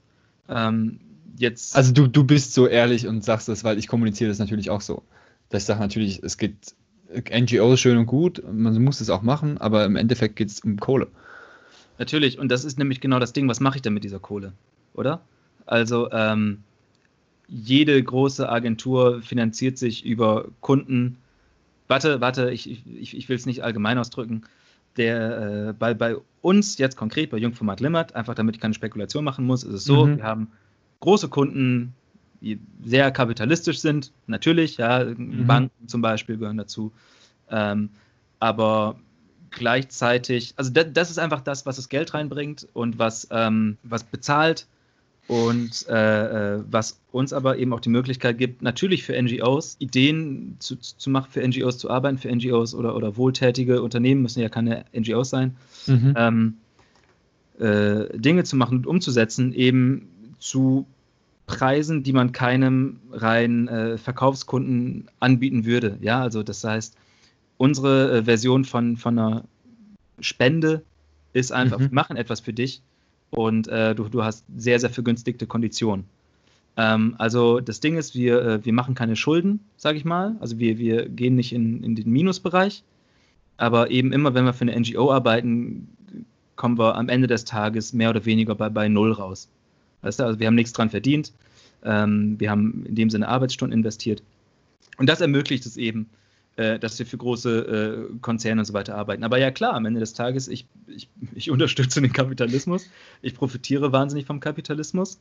[0.49, 0.99] Ähm,
[1.37, 4.71] jetzt also du, du bist so ehrlich und sagst das, weil ich kommuniziere das natürlich
[4.71, 5.03] auch so.
[5.49, 6.73] Dass ich sage natürlich, es geht
[7.13, 10.77] NGOs schön und gut, man muss es auch machen, aber im Endeffekt geht es um
[10.77, 11.07] Kohle.
[11.99, 14.53] Natürlich, und das ist nämlich genau das Ding, was mache ich denn mit dieser Kohle,
[14.93, 15.21] oder?
[15.67, 16.63] Also, ähm,
[17.51, 21.17] jede große Agentur finanziert sich über Kunden.
[21.89, 24.43] Warte, warte, ich, ich, ich will es nicht allgemein ausdrücken.
[24.95, 29.25] Der, äh, bei, bei uns jetzt konkret, bei Jungformat Limit, einfach damit ich keine Spekulation
[29.25, 30.17] machen muss, ist es so, mhm.
[30.17, 30.51] wir haben
[31.01, 31.93] große Kunden,
[32.39, 35.45] die sehr kapitalistisch sind, natürlich, ja, mhm.
[35.45, 36.93] Banken zum Beispiel gehören dazu.
[37.49, 37.89] Ähm,
[38.39, 38.97] aber
[39.49, 44.05] gleichzeitig, also das, das, ist einfach das, was das Geld reinbringt und was, ähm, was
[44.05, 44.67] bezahlt
[45.31, 50.57] und äh, äh, was uns aber eben auch die Möglichkeit gibt, natürlich für NGOs Ideen
[50.59, 54.49] zu, zu machen, für NGOs zu arbeiten, für NGOs oder, oder wohltätige Unternehmen, müssen ja
[54.49, 55.55] keine NGOs sein,
[55.87, 56.13] mhm.
[56.17, 56.57] ähm,
[57.59, 60.09] äh, Dinge zu machen und umzusetzen, eben
[60.39, 60.85] zu
[61.47, 65.97] Preisen, die man keinem reinen äh, Verkaufskunden anbieten würde.
[66.01, 66.97] Ja, also das heißt,
[67.55, 69.45] unsere äh, Version von, von einer
[70.19, 70.83] Spende
[71.31, 71.83] ist einfach, mhm.
[71.83, 72.81] wir machen etwas für dich
[73.31, 76.05] und äh, du, du hast sehr, sehr vergünstigte Konditionen.
[76.77, 80.35] Ähm, also das Ding ist, wir, äh, wir machen keine Schulden, sage ich mal.
[80.39, 82.83] Also wir, wir gehen nicht in, in den Minusbereich.
[83.57, 85.87] Aber eben immer, wenn wir für eine NGO arbeiten,
[86.55, 89.49] kommen wir am Ende des Tages mehr oder weniger bei, bei Null raus.
[90.01, 91.31] Weißt du, also wir haben nichts dran verdient.
[91.83, 94.23] Ähm, wir haben in dem Sinne Arbeitsstunden investiert.
[94.97, 96.09] Und das ermöglicht es eben,
[96.55, 99.23] dass wir für große äh, Konzerne und so weiter arbeiten.
[99.23, 102.89] Aber ja klar, am Ende des Tages, ich, ich, ich unterstütze den Kapitalismus,
[103.21, 105.19] ich profitiere wahnsinnig vom Kapitalismus.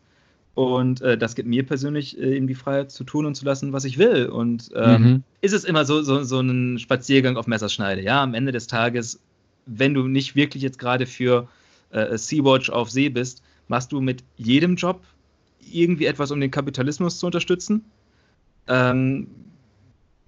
[0.54, 3.72] Und äh, das gibt mir persönlich äh, eben die Freiheit zu tun und zu lassen,
[3.72, 4.26] was ich will.
[4.26, 5.22] Und ähm, mhm.
[5.40, 8.02] ist es immer so, so, so ein Spaziergang auf Messerschneide.
[8.02, 9.20] Ja, am Ende des Tages,
[9.66, 11.48] wenn du nicht wirklich jetzt gerade für
[11.90, 15.00] äh, Sea-Watch auf See bist, machst du mit jedem Job
[15.72, 17.84] irgendwie etwas, um den Kapitalismus zu unterstützen.
[18.66, 19.28] Ähm,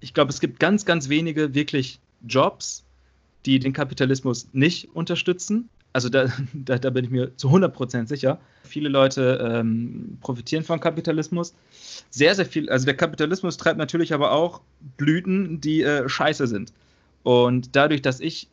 [0.03, 2.83] ich glaube, es gibt ganz, ganz wenige wirklich Jobs,
[3.45, 5.69] die den Kapitalismus nicht unterstützen.
[5.93, 8.39] Also da, da, da bin ich mir zu 100% sicher.
[8.63, 11.55] Viele Leute ähm, profitieren vom Kapitalismus.
[12.09, 12.69] Sehr, sehr viel.
[12.69, 14.61] Also der Kapitalismus treibt natürlich aber auch
[14.97, 16.73] Blüten, die äh, scheiße sind.
[17.23, 18.49] Und dadurch, dass ich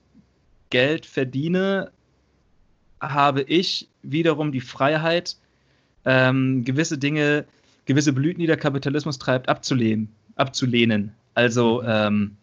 [0.70, 1.90] Geld verdiene,
[3.00, 5.36] habe ich wiederum die Freiheit,
[6.04, 7.44] ähm, gewisse Dinge,
[7.86, 10.10] gewisse Blüten, die der Kapitalismus treibt, abzulehnen.
[10.36, 11.12] abzulehnen.
[11.34, 11.88] Also, mhm.
[11.88, 12.36] ähm,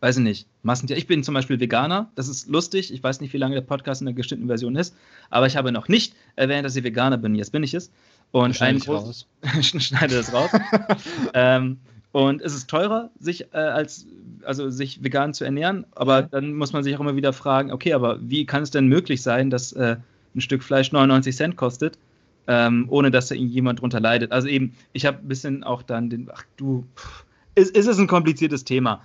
[0.00, 0.96] weiß ich nicht, Massentier.
[0.96, 2.92] Ich bin zum Beispiel Veganer, das ist lustig.
[2.92, 4.94] Ich weiß nicht, wie lange der Podcast in der geschnittenen Version ist,
[5.30, 7.34] aber ich habe noch nicht erwähnt, dass ich Veganer bin.
[7.34, 7.90] Jetzt bin ich es.
[8.30, 9.26] Und ein groß...
[9.62, 10.50] schneide das raus.
[11.34, 11.78] ähm,
[12.12, 14.06] und es ist teurer, sich äh, als
[14.44, 16.28] also sich vegan zu ernähren, aber ja.
[16.30, 19.22] dann muss man sich auch immer wieder fragen, okay, aber wie kann es denn möglich
[19.22, 19.96] sein, dass äh,
[20.34, 21.98] ein Stück Fleisch 99 Cent kostet,
[22.46, 24.32] ähm, ohne dass da jemand drunter leidet?
[24.32, 27.24] Also eben, ich habe ein bisschen auch dann den, ach du, pff,
[27.54, 29.04] es, es ist ein kompliziertes Thema.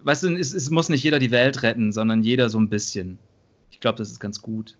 [0.00, 3.18] Weißt du, es, es muss nicht jeder die Welt retten, sondern jeder so ein bisschen.
[3.70, 4.76] Ich glaube, das ist ganz gut.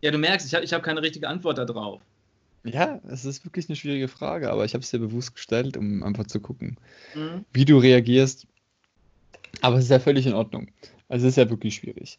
[0.00, 2.02] Ja, du merkst, ich habe ich hab keine richtige Antwort darauf.
[2.64, 6.02] Ja, es ist wirklich eine schwierige Frage, aber ich habe es dir bewusst gestellt, um
[6.02, 6.78] einfach zu gucken,
[7.14, 7.44] Mhm.
[7.52, 8.46] wie du reagierst.
[9.60, 10.68] Aber es ist ja völlig in Ordnung.
[11.08, 12.18] Also es ist ja wirklich schwierig.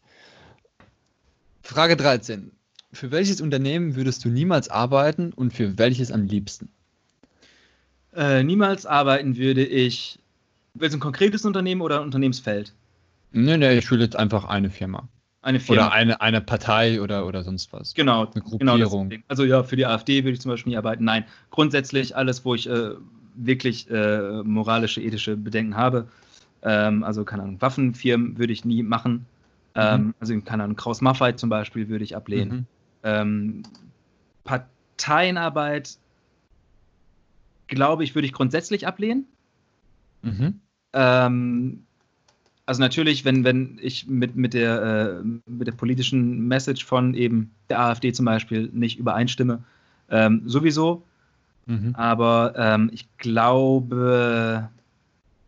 [1.64, 2.52] Frage 13.
[2.94, 6.70] Für welches Unternehmen würdest du niemals arbeiten und für welches am liebsten?
[8.16, 10.20] Äh, niemals arbeiten würde ich.
[10.74, 12.74] Willst du ein konkretes Unternehmen oder ein Unternehmensfeld?
[13.32, 15.08] Nee, nee, ich will jetzt einfach eine Firma.
[15.42, 15.84] Eine Firma.
[15.84, 17.94] Oder eine, eine Partei oder, oder sonst was.
[17.94, 19.10] Genau, Eine genau Gruppierung.
[19.10, 19.24] Ding.
[19.28, 21.04] Also ja, für die AfD würde ich zum Beispiel nie arbeiten.
[21.04, 22.92] Nein, grundsätzlich alles, wo ich äh,
[23.36, 26.08] wirklich äh, moralische, ethische Bedenken habe.
[26.64, 29.28] Ähm, also keine Ahnung, Waffenfirmen würde ich nie machen.
[29.76, 32.52] Ähm, also keine Ahnung, Kraus Maffei zum Beispiel würde ich ablehnen.
[32.52, 32.66] Mhm.
[33.04, 33.64] Ähm,
[34.46, 35.98] Parteienarbeit,
[37.68, 39.26] glaube ich, würde ich grundsätzlich ablehnen.
[40.22, 40.60] Mhm.
[40.94, 41.84] Ähm,
[42.66, 47.52] also natürlich, wenn, wenn ich mit, mit, der, äh, mit der politischen Message von eben
[47.70, 49.64] der AfD zum Beispiel nicht übereinstimme,
[50.10, 51.04] ähm, sowieso.
[51.68, 51.96] Mhm.
[51.96, 54.70] Aber ähm, ich glaube,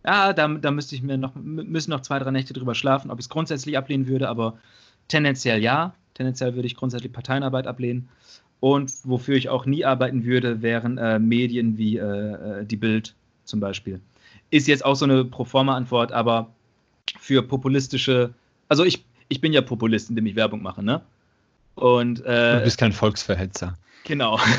[0.05, 3.11] ja, da, da müsste ich mir noch, mü- müssen noch zwei, drei Nächte drüber schlafen,
[3.11, 4.57] ob ich es grundsätzlich ablehnen würde, aber
[5.07, 5.93] tendenziell ja.
[6.13, 8.09] Tendenziell würde ich grundsätzlich Parteienarbeit ablehnen.
[8.59, 12.01] Und wofür ich auch nie arbeiten würde, wären äh, Medien wie äh,
[12.61, 13.13] äh, die Bild
[13.45, 14.01] zum Beispiel.
[14.49, 16.49] Ist jetzt auch so eine Proforma-Antwort, aber
[17.19, 18.33] für populistische,
[18.67, 21.01] also ich, ich bin ja Populist, indem ich Werbung mache, ne?
[21.75, 23.77] Und Du äh, bist kein Volksverhetzer.
[24.03, 24.39] Genau.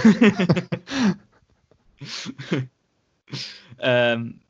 [3.80, 4.40] ähm,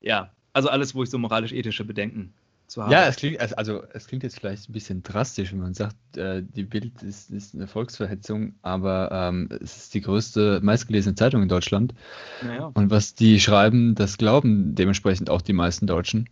[0.00, 2.32] ja, also alles, wo ich so moralisch-ethische Bedenken
[2.66, 2.92] zu habe.
[2.92, 6.42] Ja, es klingt, also es klingt jetzt vielleicht ein bisschen drastisch, wenn man sagt, äh,
[6.42, 11.48] die Bild ist, ist eine Volksverhetzung, aber ähm, es ist die größte, meistgelesene Zeitung in
[11.48, 11.94] Deutschland.
[12.42, 12.70] Naja.
[12.74, 16.28] Und was die schreiben, das glauben dementsprechend auch die meisten Deutschen.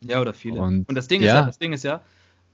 [0.00, 0.60] ja, oder viele.
[0.60, 1.26] Und- Und, das Ding ja.
[1.26, 2.00] ist ja, das Ding ist ja,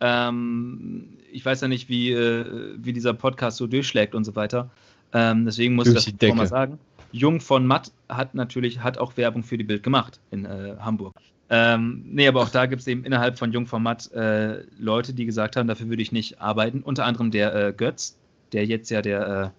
[0.00, 4.70] ähm, ich weiß ja nicht, wie, äh, wie dieser Podcast so durchschlägt und so weiter.
[5.12, 6.78] Ähm, deswegen muss ich das mal sagen.
[7.12, 11.14] Jung von Matt hat natürlich hat auch Werbung für die Bild gemacht in äh, Hamburg.
[11.54, 15.12] Ähm, nee, aber auch da gibt es eben innerhalb von Jung von Matt äh, Leute,
[15.12, 16.80] die gesagt haben, dafür würde ich nicht arbeiten.
[16.82, 18.16] Unter anderem der äh, Götz,
[18.52, 19.52] der jetzt ja der,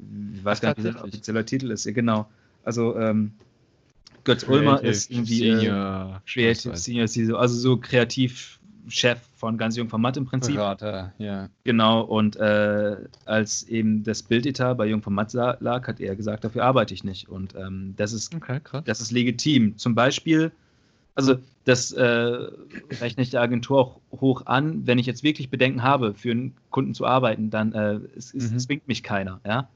[0.00, 0.06] äh,
[0.36, 1.14] ich weiß gar nicht, wie sein tatsächlich.
[1.14, 1.84] offizieller Titel ist.
[1.84, 2.28] Ja, genau.
[2.64, 3.30] Also ähm,
[4.24, 9.88] Götz Ulmer ist irgendwie äh, Senior, Creative Senior CISO, also so Kreativchef von ganz Jung
[9.88, 10.56] von Matt im Prinzip.
[10.56, 11.48] Berater, ja.
[11.62, 12.96] Genau, und äh,
[13.26, 16.94] als eben das Bildetat bei Jung von Matt sa- lag, hat er gesagt, dafür arbeite
[16.94, 17.28] ich nicht.
[17.28, 19.76] Und ähm, das, ist, Okay, das ist legitim.
[19.78, 20.50] Zum Beispiel,
[21.14, 22.02] also das äh,
[23.00, 26.56] rechne ich der Agentur auch hoch an, wenn ich jetzt wirklich Bedenken habe, für einen
[26.70, 28.58] Kunden zu arbeiten, dann äh, es, es Mhm.
[28.58, 29.40] zwingt mich keiner.
[29.46, 29.68] Ja?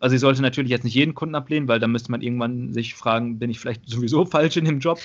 [0.00, 2.94] Also ich sollte natürlich jetzt nicht jeden Kunden ablehnen, weil dann müsste man irgendwann sich
[2.94, 5.00] fragen, bin ich vielleicht sowieso falsch in dem Job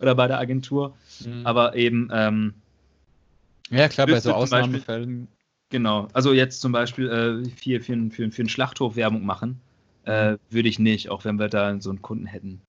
[0.00, 0.94] oder bei der Agentur.
[1.24, 1.46] Mhm.
[1.46, 2.54] Aber eben, ähm,
[3.70, 5.28] ja, klar, bei so Ausnahmefällen.
[5.70, 9.60] Genau, also jetzt zum Beispiel äh, für, für, einen- für, für einen Schlachthof Werbung machen,
[10.04, 12.60] äh, würde ich nicht, auch wenn wir da so einen Kunden hätten.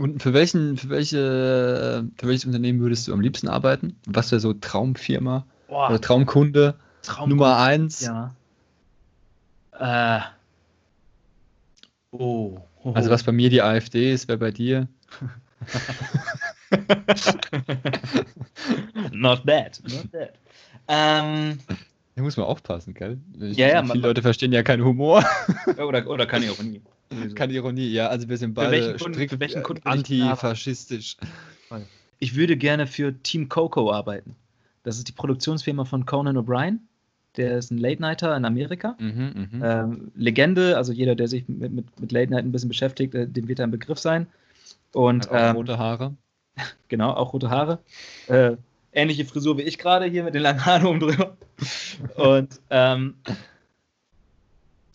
[0.00, 3.96] Und für welchen, für welche, für welches Unternehmen würdest du am liebsten arbeiten?
[4.06, 8.00] Was wäre so Traumfirma Boah, oder Traumkunde Traum Nummer eins?
[8.00, 8.34] Ja.
[9.78, 10.20] Äh.
[12.12, 12.58] Oh.
[12.82, 12.92] oh.
[12.94, 14.88] Also was bei mir die AfD ist, wäre bei dir.
[19.12, 19.80] Not bad.
[19.84, 20.32] Not bad.
[20.88, 21.58] Ähm,
[22.16, 23.18] Da muss man aufpassen, gell?
[23.38, 25.24] Ich, Ja, ja, viele man- Leute verstehen ja keinen Humor.
[25.76, 26.80] oder, oder keine Ironie.
[27.34, 28.08] Keine Ironie, ja.
[28.08, 31.16] Also wir sind beide Kunden- strikt antifaschistisch.
[32.18, 34.36] Ich würde gerne für Team Coco arbeiten.
[34.82, 36.78] Das ist die Produktionsfirma von Conan O'Brien.
[37.36, 38.96] Der ist ein Late-Nighter in Amerika.
[38.98, 39.62] Mhm, mhm.
[39.62, 43.26] Ähm, Legende, also jeder, der sich mit, mit, mit Late Night ein bisschen beschäftigt, äh,
[43.26, 44.26] dem wird da ein Begriff sein.
[44.92, 46.14] Und Hat auch ähm, rote Haare.
[46.88, 47.78] genau, auch rote Haare.
[48.26, 48.56] Äh,
[48.92, 51.36] ähnliche Frisur wie ich gerade hier mit den langen Haaren oben drüber.
[52.16, 53.14] Und ähm,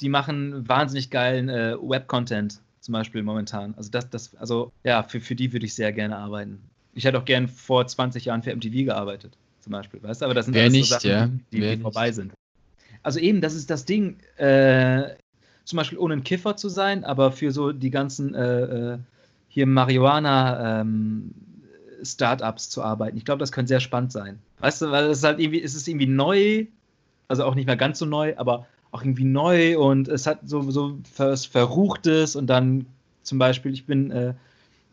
[0.02, 3.74] die machen wahnsinnig geilen äh, Web-Content, zum Beispiel momentan.
[3.78, 6.62] Also das, das, also ja, für, für die würde ich sehr gerne arbeiten.
[6.93, 10.26] Ich hätte auch gern vor 20 Jahren für MTV gearbeitet, zum Beispiel, weißt du?
[10.26, 12.34] Aber das sind Wer alles nicht, so Sachen, ja, die, die vorbei sind.
[13.04, 15.16] Also eben, das ist das Ding, äh,
[15.66, 18.98] zum Beispiel ohne ein Kiffer zu sein, aber für so die ganzen äh, äh,
[19.50, 21.32] hier Marihuana ähm,
[22.04, 23.18] Startups zu arbeiten.
[23.18, 24.39] Ich glaube, das könnte sehr spannend sein.
[24.60, 26.66] Weißt du, weil es halt irgendwie, es ist irgendwie neu,
[27.28, 30.72] also auch nicht mehr ganz so neu, aber auch irgendwie neu und es hat so,
[30.72, 32.86] so was Verruchtes und dann
[33.24, 34.34] zum Beispiel, ich bin, äh,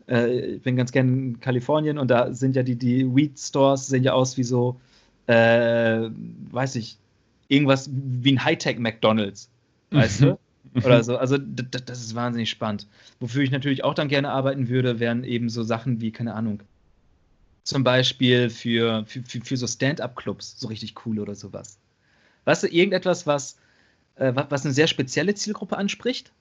[0.09, 3.87] äh, ich bin ganz gern in Kalifornien und da sind ja die, die Weed Stores
[3.87, 4.79] sehen ja aus wie so,
[5.27, 6.09] äh,
[6.51, 6.97] weiß ich,
[7.47, 9.49] irgendwas wie ein Hightech McDonalds,
[9.91, 10.39] weißt du?
[10.75, 11.17] Oder so.
[11.17, 12.87] Also das ist wahnsinnig spannend.
[13.19, 16.61] Wofür ich natürlich auch dann gerne arbeiten würde, wären eben so Sachen wie, keine Ahnung,
[17.63, 21.77] zum Beispiel für, für, für, für so Stand-up-Clubs, so richtig cool oder sowas.
[22.43, 23.57] Weißt du, irgendetwas, was
[24.15, 26.31] äh, was, eine sehr spezielle Zielgruppe anspricht.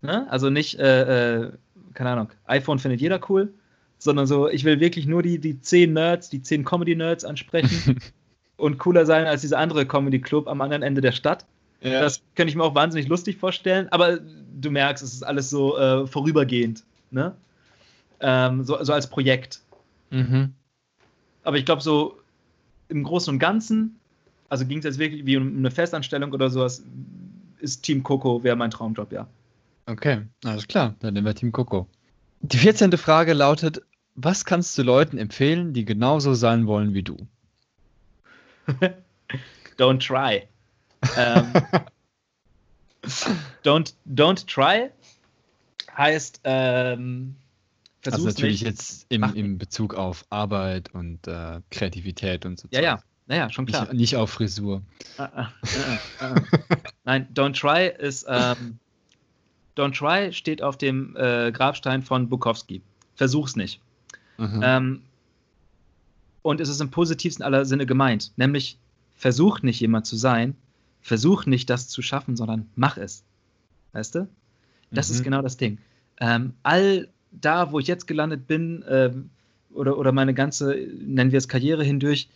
[0.00, 0.30] Ne?
[0.30, 1.52] Also nicht, äh, äh,
[1.94, 3.52] keine Ahnung, iPhone findet jeder cool,
[3.98, 8.00] sondern so, ich will wirklich nur die, die zehn Nerds, die zehn Comedy-Nerds ansprechen
[8.56, 11.46] und cooler sein als dieser andere Comedy-Club am anderen Ende der Stadt.
[11.80, 12.00] Ja.
[12.00, 15.76] Das könnte ich mir auch wahnsinnig lustig vorstellen, aber du merkst, es ist alles so
[15.78, 16.84] äh, vorübergehend.
[17.10, 17.34] Ne?
[18.20, 19.60] Ähm, so, so als Projekt.
[20.10, 20.54] Mhm.
[21.44, 22.18] Aber ich glaube, so
[22.88, 23.98] im Großen und Ganzen,
[24.48, 26.82] also ging es jetzt wirklich wie um eine Festanstellung oder sowas,
[27.60, 29.26] ist Team Coco wäre mein Traumjob, ja.
[29.86, 30.94] Okay, alles klar.
[31.00, 31.86] Dann nehmen wir Team Coco.
[32.40, 32.92] Die 14.
[32.98, 33.82] Frage lautet:
[34.14, 37.16] Was kannst du Leuten empfehlen, die genauso sein wollen wie du?
[39.78, 40.42] Don't try.
[41.16, 41.46] ähm,
[43.64, 44.90] don't, don't try
[45.96, 47.36] heißt, ähm,
[48.04, 48.70] Also versuch's natürlich nicht.
[48.70, 52.68] jetzt im, im Bezug auf Arbeit und äh, Kreativität und so.
[52.70, 53.02] Ja, ja.
[53.28, 53.84] Naja, schon klar.
[53.84, 54.82] Nicht, nicht auf Frisur.
[55.18, 56.34] Ah, ah, ah, ah, ah.
[57.04, 58.26] Nein, Don't Try ist.
[58.28, 58.78] Ähm,
[59.76, 62.82] Don't Try steht auf dem äh, Grabstein von Bukowski.
[63.14, 63.80] Versuch's nicht.
[64.38, 64.60] Mhm.
[64.64, 65.02] Ähm,
[66.42, 68.32] und es ist im positivsten aller Sinne gemeint.
[68.36, 68.78] Nämlich,
[69.16, 70.54] versuch nicht jemand zu sein,
[71.02, 73.22] versuch nicht das zu schaffen, sondern mach es.
[73.92, 74.28] Weißt du?
[74.90, 75.24] Das ist Mhm.
[75.24, 75.78] genau das Ding.
[76.20, 79.30] Ähm, all da, wo ich jetzt gelandet bin, ähm,
[79.74, 82.28] oder, oder meine ganze, nennen wir es Karriere hindurch,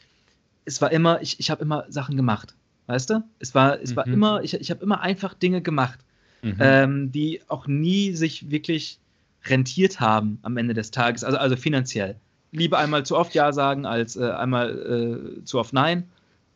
[0.64, 2.54] es war immer, ich, ich habe immer Sachen gemacht.
[2.86, 3.22] Weißt du?
[3.38, 4.14] Es war, es war Mhm.
[4.14, 5.98] immer, ich, ich habe immer einfach Dinge gemacht,
[6.42, 6.56] Mhm.
[6.58, 8.98] ähm, die auch nie sich wirklich
[9.44, 12.16] rentiert haben am Ende des Tages, also, also finanziell.
[12.50, 16.08] Lieber einmal zu oft Ja sagen, als äh, einmal äh, zu oft Nein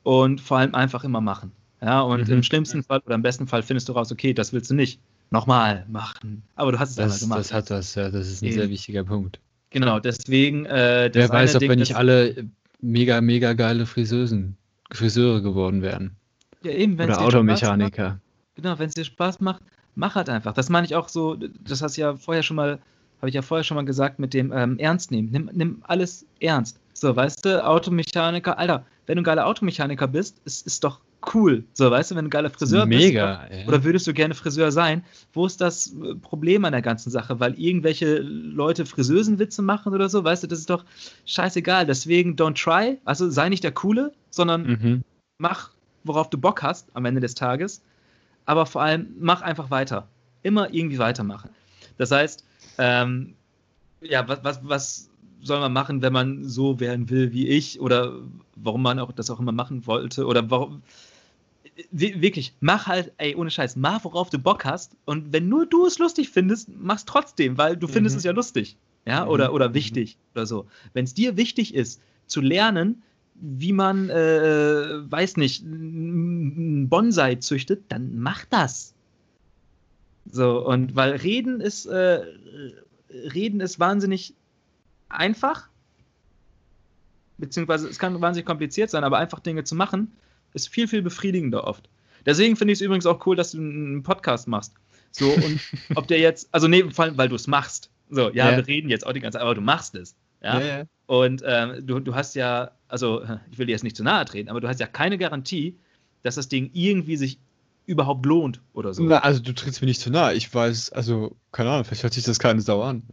[0.02, 1.52] und vor allem einfach immer machen.
[1.80, 2.34] Ja, und Mhm.
[2.34, 4.98] im schlimmsten Fall oder im besten Fall findest du raus, okay, das willst du nicht.
[5.30, 6.42] Nochmal machen.
[6.54, 7.38] Aber du hast es einmal das, gemacht.
[7.40, 8.54] das hat das, ja, das ist ein Eben.
[8.54, 9.40] sehr wichtiger Punkt.
[9.70, 10.66] genau, deswegen.
[10.66, 12.46] Äh, das Wer weiß, eine ob Ding, wir nicht alle
[12.86, 14.56] mega, mega geile Friseusen,
[14.92, 16.16] Friseure geworden wären.
[16.62, 18.08] ja, eben, wenn's Oder Automechaniker.
[18.08, 18.20] Macht,
[18.54, 19.62] genau, wenn es dir Spaß macht,
[19.94, 20.52] mach halt einfach.
[20.52, 22.78] Das meine ich auch so, das hast du ja vorher schon mal,
[23.18, 25.30] habe ich ja vorher schon mal gesagt, mit dem ähm, Ernst nehmen.
[25.30, 26.78] Nimm, nimm alles ernst.
[26.94, 31.00] So, weißt du, Automechaniker, Alter, wenn du ein geiler Automechaniker bist, ist, ist doch
[31.34, 31.64] cool.
[31.72, 33.06] So, weißt du, wenn du ein geiler Friseur bist.
[33.06, 33.44] Mega.
[33.44, 33.66] ey.
[33.66, 35.04] Oder würdest du gerne Friseur sein?
[35.32, 37.40] Wo ist das äh, Problem an der ganzen Sache?
[37.40, 40.84] Weil irgendwelche Leute Friseusenwitze machen oder so, weißt du, das ist doch
[41.24, 41.86] scheißegal.
[41.86, 45.02] Deswegen don't try, also sei nicht der Coole, sondern Mhm.
[45.38, 45.70] mach,
[46.04, 47.82] worauf du Bock hast am Ende des Tages.
[48.44, 50.08] Aber vor allem mach einfach weiter.
[50.42, 51.50] Immer irgendwie weitermachen.
[51.98, 52.44] Das heißt,
[52.78, 53.34] ähm,
[54.00, 55.10] ja, was, was, was
[55.42, 57.80] soll man machen, wenn man so werden will wie ich?
[57.80, 58.12] Oder
[58.56, 60.26] warum man auch das auch immer machen wollte?
[60.26, 60.82] Oder warum.
[61.90, 64.96] Wir- Wirklich, mach halt, ey, ohne Scheiß, mach, worauf du Bock hast.
[65.04, 68.18] Und wenn nur du es lustig findest, mach's trotzdem, weil du findest Mhm.
[68.18, 68.76] es ja lustig.
[69.04, 69.30] Ja, Mhm.
[69.30, 69.74] oder, oder Mhm.
[69.74, 70.66] wichtig oder so.
[70.94, 73.02] Wenn es dir wichtig ist, zu lernen,
[73.34, 78.94] wie man, äh, weiß nicht, einen Bonsai züchtet, dann mach das.
[80.28, 82.22] So, und weil Reden ist, äh,
[83.10, 84.34] Reden ist wahnsinnig
[85.10, 85.68] einfach,
[87.38, 90.10] beziehungsweise es kann wahnsinnig kompliziert sein, aber einfach Dinge zu machen,
[90.54, 91.88] ist viel, viel befriedigender oft.
[92.24, 94.72] Deswegen finde ich es übrigens auch cool, dass du einen Podcast machst.
[95.12, 95.60] So, und
[95.94, 97.90] ob der jetzt, also nee, vor allem, weil du es machst.
[98.10, 98.56] So, ja, Ja.
[98.56, 100.14] wir reden jetzt auch die ganze Zeit, aber du machst es.
[100.42, 100.60] Ja.
[100.60, 100.84] Ja, ja.
[101.06, 104.48] Und ähm, du, du hast ja, also ich will dir jetzt nicht zu nahe treten,
[104.48, 105.76] aber du hast ja keine Garantie,
[106.22, 107.38] dass das Ding irgendwie sich
[107.86, 109.04] überhaupt lohnt oder so.
[109.04, 110.32] Na, also du trittst mir nicht zu nah.
[110.32, 112.96] Ich weiß, also, keine Ahnung, vielleicht hört sich das keine Sau an.
[112.96, 113.04] Und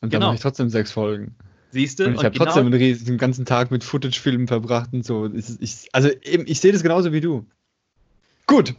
[0.00, 0.26] dann Genau.
[0.26, 1.36] mache ich trotzdem sechs Folgen.
[1.70, 2.06] Siehst du?
[2.06, 5.30] Und ich habe trotzdem einen riesen- den ganzen Tag mit Footage-Filmen verbracht und so.
[5.32, 7.46] Ich, also eben, ich sehe das genauso wie du.
[8.46, 8.74] Gut,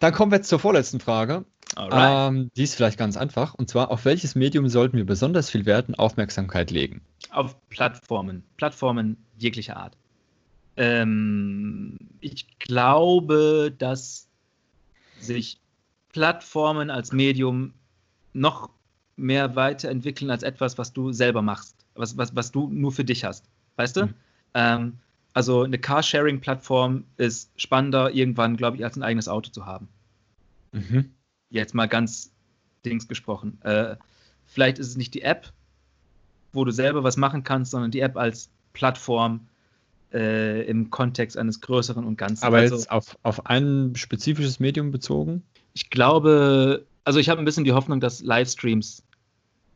[0.00, 1.44] dann kommen wir jetzt zur vorletzten Frage.
[1.76, 3.54] Ähm, die ist vielleicht ganz einfach.
[3.54, 7.02] Und zwar, auf welches Medium sollten wir besonders viel Wert und Aufmerksamkeit legen?
[7.30, 8.42] Auf Plattformen.
[8.56, 9.96] Plattformen jeglicher Art.
[10.76, 14.26] Ähm, ich glaube, dass
[15.20, 15.60] sich
[16.12, 17.74] Plattformen als Medium
[18.32, 18.70] noch
[19.16, 23.24] mehr weiterentwickeln als etwas, was du selber machst, was, was, was du nur für dich
[23.24, 23.44] hast.
[23.76, 24.06] Weißt du?
[24.06, 24.14] Mhm.
[24.54, 24.92] Ähm,
[25.34, 29.88] also eine Carsharing-Plattform ist spannender irgendwann, glaube ich, als ein eigenes Auto zu haben.
[30.72, 31.10] Mhm.
[31.50, 32.32] Jetzt mal ganz
[32.84, 33.58] Dings gesprochen.
[33.62, 33.96] Äh,
[34.46, 35.52] vielleicht ist es nicht die App,
[36.52, 39.48] wo du selber was machen kannst, sondern die App als Plattform
[40.12, 42.44] äh, im Kontext eines größeren und Ganzen.
[42.44, 45.42] Aber also, jetzt auf, auf ein spezifisches Medium bezogen?
[45.78, 49.04] ich glaube, also ich habe ein bisschen die Hoffnung, dass Livestreams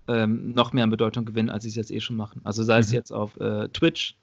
[0.09, 2.41] ähm, noch mehr an Bedeutung gewinnen, als sie es jetzt eh schon machen.
[2.45, 2.95] Also sei es Mhm.
[2.95, 4.17] jetzt auf äh, Twitch,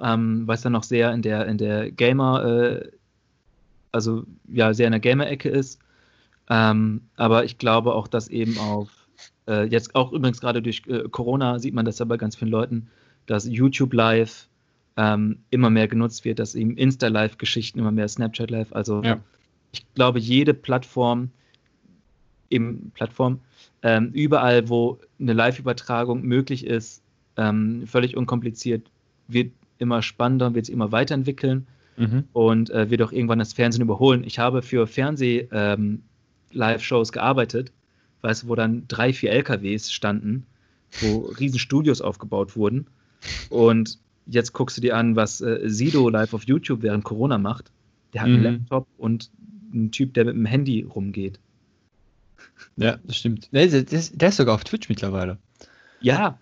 [0.00, 2.90] ähm, weil es dann noch sehr in der, in der Gamer, äh,
[3.92, 5.78] also ja, sehr in der Gamer-Ecke ist.
[6.48, 8.88] Ähm, aber ich glaube auch, dass eben auf,
[9.46, 12.50] äh, jetzt auch übrigens gerade durch äh, Corona sieht man das ja bei ganz vielen
[12.50, 12.88] Leuten,
[13.26, 14.48] dass YouTube Live
[14.96, 19.20] ähm, immer mehr genutzt wird, dass eben Insta-Live-Geschichten immer mehr Snapchat Live, also Ja.
[19.72, 21.30] ich glaube, jede Plattform,
[22.48, 23.38] im Plattform,
[23.82, 27.02] ähm, überall, wo eine Live-Übertragung möglich ist,
[27.36, 28.90] ähm, völlig unkompliziert,
[29.28, 31.66] wird immer spannender, wird sich immer weiterentwickeln
[31.96, 32.24] Mhm.
[32.32, 34.24] und äh, wird auch irgendwann das Fernsehen überholen.
[34.24, 37.72] Ich habe für Fernseh-Live-Shows gearbeitet,
[38.22, 40.46] weißt du, wo dann drei, vier LKWs standen,
[41.00, 42.86] wo riesen Studios aufgebaut wurden.
[43.48, 47.70] Und jetzt guckst du dir an, was äh, Sido live auf YouTube während Corona macht.
[48.14, 48.42] Der hat einen Mhm.
[48.44, 49.30] Laptop und
[49.72, 51.38] einen Typ, der mit dem Handy rumgeht.
[52.76, 53.48] Ja, das stimmt.
[53.52, 55.38] Der, der ist sogar auf Twitch mittlerweile.
[56.00, 56.38] Ja,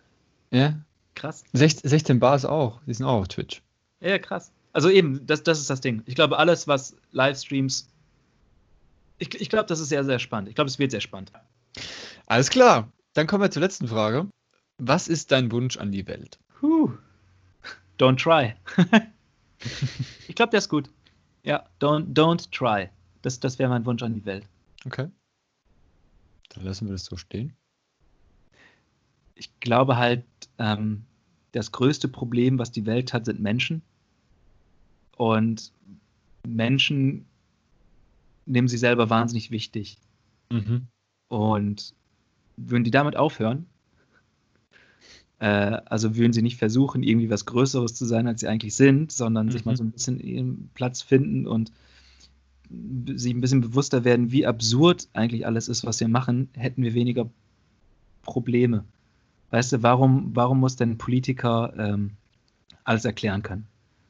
[0.51, 0.75] Ja.
[1.15, 1.45] krass.
[1.53, 2.81] 16, 16 Bars auch.
[2.87, 3.63] Die sind auch auf Twitch.
[4.01, 4.53] Ja, krass.
[4.73, 6.03] Also eben, das, das ist das Ding.
[6.07, 7.89] Ich glaube, alles, was Livestreams.
[9.19, 10.49] Ich, ich glaube, das ist sehr, sehr spannend.
[10.49, 11.33] Ich glaube, es wird sehr spannend.
[12.27, 12.93] Alles klar.
[13.15, 14.29] Dann kommen wir zur letzten Frage.
[14.79, 16.39] Was ist dein Wunsch an die Welt?
[16.63, 16.93] Huh.
[17.99, 18.55] Don't try.
[20.29, 20.89] ich glaube, der ist gut.
[21.43, 22.89] Ja, don't, don't try.
[23.23, 24.47] Das, das wäre mein Wunsch an die Welt.
[24.87, 25.09] Okay.
[26.59, 27.53] Dann lassen wir das so stehen.
[29.37, 30.25] Ich glaube halt,
[30.59, 31.05] ähm,
[31.53, 33.83] das größte Problem, was die Welt hat, sind Menschen.
[35.17, 35.73] Und
[36.47, 37.27] Menschen
[38.47, 39.99] nehmen sie selber wahnsinnig wichtig.
[40.51, 40.89] Mhm.
[41.29, 41.95] Und
[42.57, 43.67] würden die damit aufhören?
[45.39, 45.47] Äh,
[45.85, 49.53] also würden sie nicht versuchen, irgendwie was Größeres zu sein, als sie eigentlich sind, sondern
[49.53, 49.71] sich Mhm.
[49.71, 51.71] mal so ein bisschen ihren Platz finden und
[52.71, 56.95] sich ein bisschen bewusster werden, wie absurd eigentlich alles ist, was wir machen, hätten wir
[56.95, 57.29] weniger
[58.23, 58.85] Probleme.
[59.51, 62.13] Weißt du, warum, warum muss denn ein Politiker ähm,
[62.85, 63.67] alles erklären können?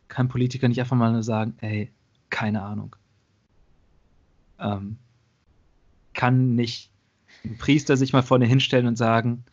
[0.09, 1.93] Kann ein Politiker nicht einfach mal nur sagen, ey,
[2.31, 2.97] keine Ahnung.
[4.59, 4.97] Ähm,
[6.15, 6.91] kann nicht
[7.45, 9.45] ein Priester sich mal vorne hinstellen und sagen,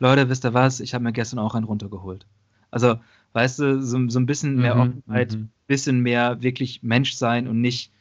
[0.00, 2.26] Leute, wisst ihr was, ich habe mir gestern auch einen runtergeholt.
[2.70, 2.98] Also,
[3.32, 5.50] weißt du, so, so ein bisschen mehr Mhm, Offenheit, mhm.
[5.66, 7.92] bisschen mehr wirklich Mensch sein und nicht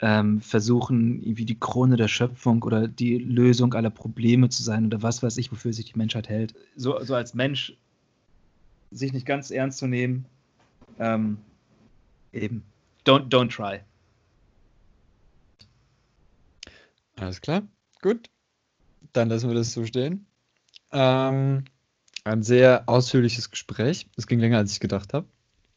[0.00, 5.02] ähm, versuchen, irgendwie die Krone der Schöpfung oder die Lösung aller Probleme zu sein oder
[5.02, 6.54] was weiß ich, wofür sich die Menschheit hält.
[6.76, 7.76] So, so als Mensch
[8.90, 10.24] sich nicht ganz ernst zu nehmen.
[10.98, 11.38] Ähm,
[12.32, 12.62] eben.
[13.04, 13.80] Don't, don't try.
[17.16, 17.62] Alles klar.
[18.00, 18.30] Gut.
[19.12, 20.26] Dann lassen wir das so stehen.
[20.92, 21.64] Ähm,
[22.24, 24.08] ein sehr ausführliches Gespräch.
[24.16, 25.26] Es ging länger, als ich gedacht habe.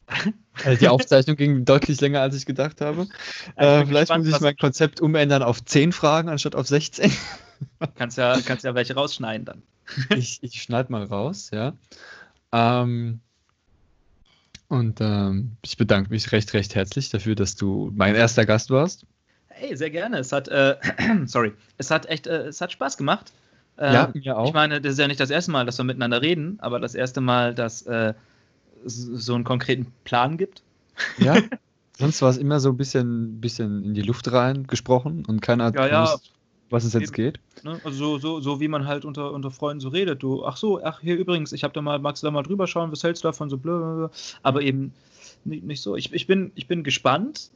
[0.64, 3.08] Also die Aufzeichnung ging deutlich länger, als ich gedacht habe.
[3.56, 7.10] Äh, bin vielleicht gespannt, muss ich mein Konzept umändern auf 10 Fragen anstatt auf 16.
[7.94, 9.62] Kannst ja, kannst ja welche rausschneiden dann.
[10.16, 11.72] ich ich schneide mal raus, ja.
[12.52, 13.20] Ähm,
[14.68, 19.06] und ähm, ich bedanke mich recht, recht herzlich dafür, dass du mein erster Gast warst.
[19.48, 20.18] Hey, sehr gerne.
[20.18, 20.76] Es hat, äh,
[21.26, 23.32] sorry, es hat echt, äh, es hat Spaß gemacht.
[23.76, 24.46] Äh, Ja, mir auch.
[24.46, 26.94] Ich meine, das ist ja nicht das erste Mal, dass wir miteinander reden, aber das
[26.94, 28.14] erste Mal, dass äh,
[28.84, 30.62] es so einen konkreten Plan gibt.
[31.18, 31.36] Ja.
[31.98, 35.64] Sonst war es immer so ein bisschen, bisschen in die Luft rein gesprochen und keiner
[35.66, 36.04] hat Ja, ja.
[36.06, 36.32] gewusst,
[36.70, 37.34] was es jetzt Eben.
[37.34, 37.40] geht.
[37.64, 37.80] Ne?
[37.84, 40.22] Also so, so, so wie man halt unter, unter Freunden so redet.
[40.22, 42.66] Du, ach so, ach hier übrigens, ich habe da mal, magst du da mal drüber
[42.66, 44.10] schauen, was hältst du davon, so blöd.
[44.42, 44.92] Aber eben
[45.44, 45.94] nicht, nicht so.
[45.96, 47.50] Ich, ich, bin, ich bin gespannt,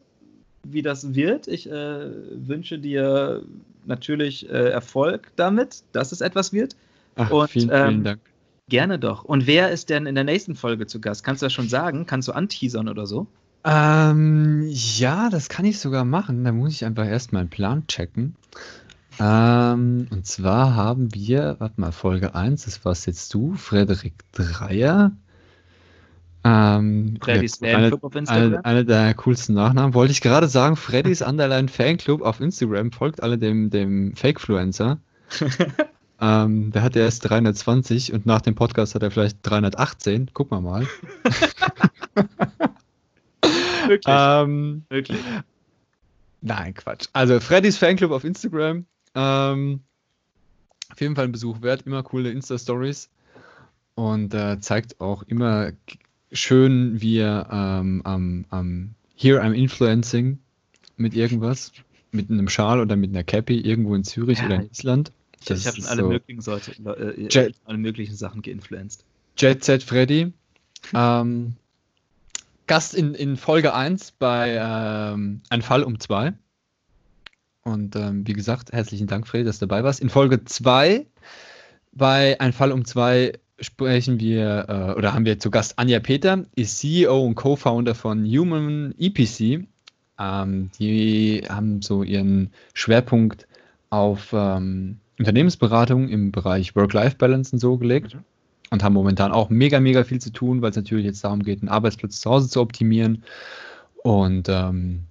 [0.72, 1.48] wie das wird.
[1.48, 3.42] Ich äh, wünsche dir
[3.84, 6.76] natürlich äh, Erfolg damit, dass es etwas wird.
[7.16, 8.20] Ach, Und, vielen, ähm, vielen Dank.
[8.68, 9.24] Gerne doch.
[9.24, 11.22] Und wer ist denn in der nächsten Folge zu Gast?
[11.22, 12.06] Kannst du das schon sagen?
[12.06, 13.28] Kannst du anteasern oder so?
[13.64, 16.44] Ähm, ja, das kann ich sogar machen.
[16.44, 18.34] Da muss ich einfach erst meinen Plan checken.
[19.18, 25.12] Ähm, und zwar haben wir, warte mal, Folge 1, das warst jetzt du, Frederik Dreier.
[26.46, 28.44] Ähm, Freddys ja, Fanclub auf Instagram.
[28.44, 29.94] eine, eine der coolsten Nachnamen.
[29.94, 34.98] Wollte ich gerade sagen, Freddys Underline Fanclub auf Instagram folgt alle dem, dem Fakefluencer.
[36.20, 40.30] ähm, der hat erst 320 und nach dem Podcast hat er vielleicht 318.
[40.34, 40.86] Guck mal mal.
[43.88, 44.04] Wirklich.
[44.06, 45.18] Ähm, Wirklich.
[46.42, 47.08] Nein, Quatsch.
[47.12, 48.86] Also Freddys Fanclub auf Instagram.
[49.16, 49.80] Ähm,
[50.92, 51.82] auf jeden Fall ein Besuch wert.
[51.86, 53.10] Immer coole Insta-Stories.
[53.96, 55.72] Und äh, zeigt auch immer
[56.32, 60.38] schön, wie er ähm, am, am Here I'm Influencing
[60.96, 61.72] mit irgendwas.
[62.12, 65.12] Mit einem Schal oder mit einer Cappy irgendwo in Zürich Ja, oder in Island.
[65.42, 69.04] Ich, ich habe schon alle so möglichen, Sorte, äh, Jet- alle möglichen Sachen geinfluenced.
[69.36, 70.32] Jet Set Freddy.
[70.94, 71.54] ähm,
[72.66, 76.32] Gast in, in Folge 1 bei ähm, Ein Fall um 2.
[77.62, 80.00] Und ähm, wie gesagt, herzlichen Dank, Freddy, dass du dabei warst.
[80.00, 81.06] In Folge 2
[81.92, 86.44] bei Ein Fall um 2 sprechen wir äh, oder haben wir zu Gast Anja Peter,
[86.54, 89.66] ist CEO und Co-Founder von Human EPC.
[90.18, 93.46] Ähm, die haben so ihren Schwerpunkt
[93.90, 98.24] auf ähm, Unternehmensberatung im Bereich Work-Life-Balance und so gelegt Mhm.
[98.70, 101.60] und haben momentan auch mega, mega viel zu tun, weil es natürlich jetzt darum geht,
[101.60, 103.22] einen Arbeitsplatz zu Hause zu optimieren.
[104.02, 105.04] Und ähm,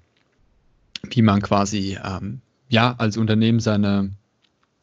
[1.10, 4.12] wie man quasi ähm, ja als Unternehmen seine,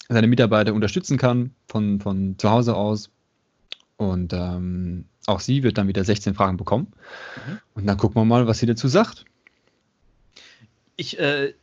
[0.09, 3.11] seine Mitarbeiter unterstützen kann von, von zu Hause aus.
[4.03, 6.93] Und ähm, auch sie wird dann wieder 16 Fragen bekommen.
[7.47, 7.59] Mhm.
[7.75, 9.25] Und dann gucken wir mal, was sie dazu sagt.
[10.97, 11.55] Ich, äh,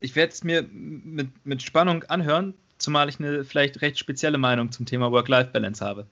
[0.00, 4.72] ich werde es mir mit, mit Spannung anhören, zumal ich eine vielleicht recht spezielle Meinung
[4.72, 6.06] zum Thema Work-Life-Balance habe.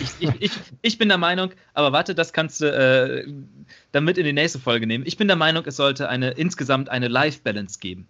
[0.00, 0.52] Ich, ich, ich,
[0.82, 3.26] ich bin der Meinung, aber warte, das kannst du äh,
[3.92, 5.04] damit in die nächste Folge nehmen.
[5.06, 8.06] Ich bin der Meinung, es sollte eine insgesamt eine Life-Balance geben.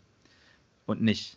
[0.86, 1.36] Und nicht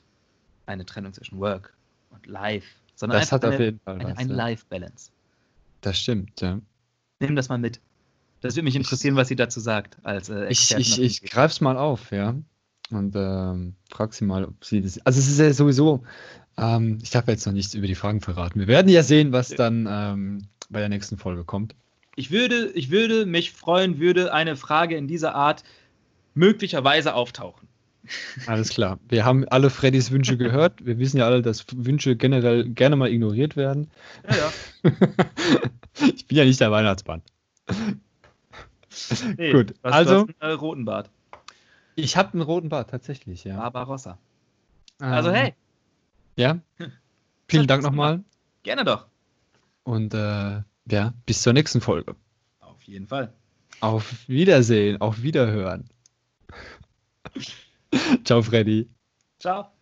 [0.66, 1.74] eine Trennung zwischen Work
[2.09, 4.34] und Life, sondern Das einfach eine, eine, eine.
[4.34, 5.11] Life-Balance.
[5.84, 6.59] Das stimmt, ja.
[7.19, 7.79] Nimm das mal mit.
[8.41, 9.97] Das würde mich interessieren, was sie dazu sagt.
[10.03, 12.36] Als, äh, Ich, Expertin ich, ich greife es mal auf, ja.
[12.89, 14.99] Und ähm, frag sie mal, ob sie das.
[15.05, 16.03] Also es ist ja sowieso,
[16.57, 18.59] ähm, ich darf jetzt noch nichts über die Fragen verraten.
[18.59, 21.75] Wir werden ja sehen, was dann ähm, bei der nächsten Folge kommt.
[22.15, 25.63] Ich würde, ich würde mich freuen, würde eine Frage in dieser Art
[26.34, 27.67] möglicherweise auftauchen.
[28.47, 28.99] Alles klar.
[29.08, 30.86] Wir haben alle Freddys Wünsche gehört.
[30.86, 33.89] Wir wissen ja alle, dass Wünsche generell gerne mal ignoriert werden.
[34.30, 34.51] Ja, ja.
[36.14, 37.22] ich bin ja nicht der Weihnachtsmann.
[39.38, 41.10] Nee, Gut, hast, also- du hast einen äh, roten Bart.
[41.95, 43.56] Ich habe einen roten Bart, tatsächlich, ja.
[43.58, 44.18] Barbarossa.
[44.99, 45.54] Also Ähm, hey,
[46.36, 46.60] Ja.
[47.47, 48.24] Vielen Dank nochmal.
[48.64, 49.06] gerne doch.
[49.84, 52.16] Und äh, ja, bis zur nächsten Folge.
[52.60, 53.32] Auf jeden Fall.
[53.80, 55.86] Auf Wiedersehen, auf Wiederhören.
[58.23, 58.89] Ciao, Freddy.
[59.39, 59.73] Ciao.